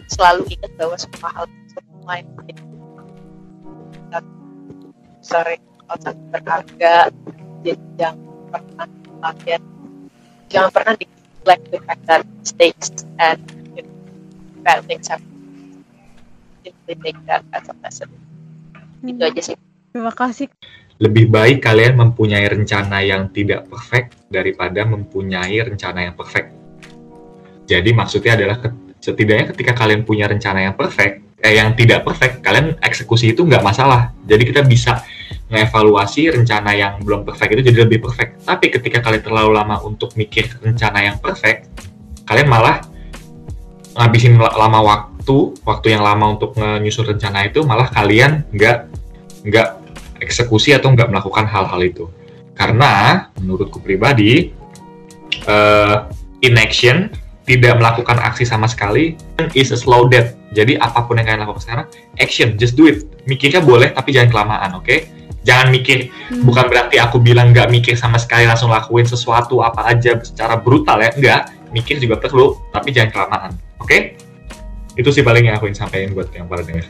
selalu 0.08 0.42
ingat 0.52 0.72
bahwa 0.80 0.96
semua 0.96 1.30
hal 1.36 1.46
semua 1.70 2.12
yang 2.20 2.28
sering 5.28 5.62
sangat 5.88 6.16
berharga 6.32 6.94
jadi 7.60 7.84
jangan 8.00 8.16
pernah 8.48 8.88
kalian 9.20 9.62
jangan 10.48 10.70
pernah 10.72 10.94
neglect 10.96 11.64
the 11.68 11.80
fact 11.84 12.02
that 12.08 12.22
mistakes 12.40 12.88
and 13.20 13.40
you 13.76 13.84
know, 13.84 13.92
bad 14.64 14.80
things 14.88 15.08
happen. 15.08 15.28
Simply 16.64 16.94
take 17.04 17.20
that 17.28 17.44
as 17.52 17.68
a 17.68 17.76
lesson 17.84 18.08
itu 19.04 19.22
aja 19.22 19.42
sih. 19.52 19.56
Terima 19.94 20.12
kasih. 20.12 20.50
Lebih 20.98 21.30
baik 21.30 21.62
kalian 21.62 21.94
mempunyai 21.94 22.46
rencana 22.50 22.98
yang 23.06 23.30
tidak 23.30 23.70
perfect 23.70 24.18
daripada 24.26 24.82
mempunyai 24.82 25.62
rencana 25.62 26.10
yang 26.10 26.14
perfect. 26.18 26.50
Jadi 27.68 27.90
maksudnya 27.94 28.34
adalah 28.34 28.58
setidaknya 28.98 29.54
ketika 29.54 29.72
kalian 29.78 30.02
punya 30.02 30.26
rencana 30.26 30.66
yang 30.66 30.74
perfect, 30.74 31.22
yang 31.38 31.70
tidak 31.78 32.02
perfect, 32.02 32.42
kalian 32.42 32.74
eksekusi 32.82 33.30
itu 33.30 33.46
nggak 33.46 33.62
masalah. 33.62 34.10
Jadi 34.26 34.42
kita 34.50 34.66
bisa 34.66 35.06
mengevaluasi 35.48 36.34
rencana 36.34 36.74
yang 36.74 36.98
belum 37.00 37.22
perfect 37.22 37.50
itu 37.56 37.62
jadi 37.70 37.78
lebih 37.86 38.02
perfect. 38.04 38.42
Tapi 38.42 38.66
ketika 38.68 38.98
kalian 39.00 39.22
terlalu 39.22 39.50
lama 39.54 39.78
untuk 39.86 40.12
mikir 40.18 40.50
rencana 40.58 40.98
yang 41.06 41.16
perfect, 41.22 41.70
kalian 42.26 42.50
malah 42.50 42.82
ngabisin 43.94 44.34
la- 44.36 44.54
lama 44.58 44.80
waktu, 44.82 45.38
waktu 45.62 45.86
yang 45.94 46.02
lama 46.02 46.36
untuk 46.36 46.58
menyusun 46.58 47.16
rencana 47.16 47.46
itu, 47.46 47.62
malah 47.62 47.86
kalian 47.86 48.44
nggak 48.50 48.78
nggak 49.46 49.68
eksekusi 50.18 50.74
atau 50.74 50.90
nggak 50.90 51.08
melakukan 51.08 51.46
hal-hal 51.46 51.80
itu. 51.86 52.04
Karena 52.58 53.24
menurutku 53.38 53.78
pribadi, 53.78 54.50
eh, 55.46 55.96
inaction 56.42 57.08
tidak 57.48 57.80
melakukan 57.80 58.20
aksi 58.20 58.44
sama 58.44 58.68
sekali 58.68 59.16
is 59.56 59.72
a 59.72 59.78
slow 59.80 60.04
death. 60.04 60.36
Jadi 60.52 60.76
apa 60.76 61.08
pun 61.08 61.16
yang 61.16 61.24
kalian 61.24 61.48
lakukan 61.48 61.64
sekarang, 61.64 61.86
action, 62.20 62.60
just 62.60 62.76
do 62.76 62.84
it. 62.84 63.08
Mikirnya 63.24 63.64
boleh, 63.64 63.96
tapi 63.96 64.12
jangan 64.12 64.28
kelamaan, 64.28 64.70
oke? 64.76 65.08
Jangan 65.48 65.72
mikir, 65.72 66.12
bukan 66.44 66.68
berarti 66.68 67.00
aku 67.00 67.16
bilang 67.24 67.56
nggak 67.56 67.72
mikir 67.72 67.96
sama 67.96 68.20
sekali 68.20 68.44
langsung 68.44 68.68
lakuin 68.68 69.08
sesuatu 69.08 69.64
apa 69.64 69.88
aja 69.88 70.20
secara 70.20 70.60
brutal 70.60 71.00
ya, 71.00 71.10
enggak. 71.16 71.42
Mikir 71.72 72.00
juga 72.00 72.20
perlu, 72.20 72.56
tapi 72.72 72.92
jangan 72.92 73.10
kelamaan, 73.12 73.50
oke? 73.80 74.16
Itu 74.96 75.08
sih 75.08 75.24
paling 75.24 75.48
yang 75.48 75.56
aku 75.56 75.72
ingin 75.72 75.88
sampaikan 75.88 76.12
buat 76.12 76.28
yang 76.36 76.48
pada 76.48 76.64
dengar. 76.64 76.84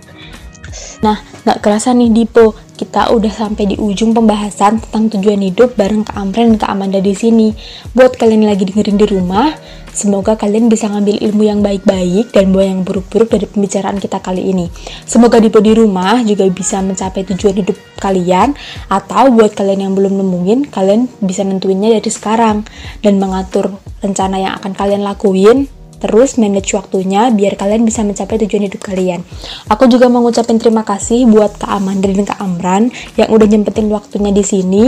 Nggak 1.01 1.59
kerasa 1.64 1.95
nih 1.97 2.11
Dipo, 2.12 2.53
kita 2.79 3.11
udah 3.11 3.33
sampai 3.33 3.75
di 3.75 3.77
ujung 3.81 4.14
pembahasan 4.14 4.79
tentang 4.79 5.11
tujuan 5.19 5.43
hidup 5.43 5.75
bareng 5.75 6.07
Kak 6.07 6.14
Amren 6.14 6.55
dan 6.55 6.59
Kak 6.61 6.71
Amanda 6.71 7.01
di 7.03 7.16
sini. 7.16 7.51
Buat 7.97 8.14
kalian 8.14 8.47
yang 8.47 8.53
lagi 8.55 8.69
dengerin 8.69 8.99
di 9.01 9.07
rumah, 9.11 9.51
semoga 9.91 10.39
kalian 10.39 10.71
bisa 10.71 10.87
ngambil 10.87 11.19
ilmu 11.19 11.43
yang 11.43 11.61
baik-baik 11.64 12.31
dan 12.31 12.55
buang 12.55 12.69
yang 12.69 12.81
buruk-buruk 12.87 13.33
dari 13.35 13.51
pembicaraan 13.51 13.99
kita 13.99 14.23
kali 14.23 14.47
ini. 14.47 14.71
Semoga 15.09 15.43
Dipo 15.43 15.59
di 15.59 15.75
rumah 15.75 16.23
juga 16.23 16.47
bisa 16.53 16.79
mencapai 16.85 17.27
tujuan 17.27 17.64
hidup 17.64 17.75
kalian 17.99 18.55
atau 18.87 19.33
buat 19.35 19.59
kalian 19.59 19.91
yang 19.91 19.93
belum 19.99 20.21
nemuin, 20.21 20.71
kalian 20.71 21.11
bisa 21.19 21.43
nentuinnya 21.43 21.99
dari 21.99 22.11
sekarang 22.12 22.62
dan 23.03 23.19
mengatur 23.19 23.75
rencana 23.99 24.39
yang 24.39 24.55
akan 24.55 24.73
kalian 24.77 25.03
lakuin 25.03 25.66
terus 25.99 26.38
manage 26.38 26.74
waktunya 26.74 27.30
biar 27.34 27.59
kalian 27.59 27.82
bisa 27.82 28.03
mencapai 28.07 28.38
tujuan 28.46 28.70
hidup 28.70 28.82
kalian. 28.82 29.22
Aku 29.70 29.86
juga 29.90 30.07
mau 30.07 30.22
ngucapin 30.22 30.59
terima 30.59 30.86
kasih 30.86 31.26
buat 31.26 31.59
Kak 31.59 31.70
Amanda 31.70 32.09
dan 32.09 32.26
Kak 32.26 32.38
Amran 32.38 32.90
yang 33.18 33.28
udah 33.30 33.46
nyempetin 33.46 33.90
waktunya 33.90 34.30
di 34.30 34.44
sini 34.46 34.86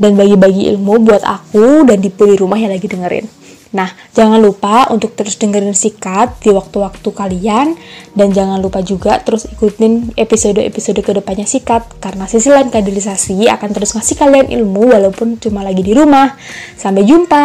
dan 0.00 0.18
bagi-bagi 0.18 0.66
ilmu 0.74 1.04
buat 1.06 1.22
aku 1.22 1.86
dan 1.86 2.02
di 2.02 2.10
di 2.10 2.36
rumah 2.36 2.58
yang 2.58 2.72
lagi 2.74 2.88
dengerin. 2.88 3.42
Nah, 3.72 3.88
jangan 4.12 4.36
lupa 4.36 4.84
untuk 4.92 5.16
terus 5.16 5.40
dengerin 5.40 5.72
sikat 5.72 6.44
di 6.44 6.52
waktu-waktu 6.52 7.08
kalian 7.08 7.72
dan 8.12 8.28
jangan 8.28 8.60
lupa 8.60 8.84
juga 8.84 9.16
terus 9.24 9.48
ikutin 9.48 10.12
episode-episode 10.12 11.00
ke 11.00 11.12
depannya 11.16 11.48
sikat 11.48 11.96
karena 11.96 12.28
sisi 12.28 12.52
lain 12.52 12.68
kaderisasi 12.68 13.48
akan 13.48 13.70
terus 13.72 13.96
ngasih 13.96 14.20
kalian 14.20 14.52
ilmu 14.52 14.92
walaupun 14.92 15.40
cuma 15.40 15.64
lagi 15.64 15.80
di 15.80 15.96
rumah. 15.96 16.36
Sampai 16.76 17.08
jumpa. 17.08 17.44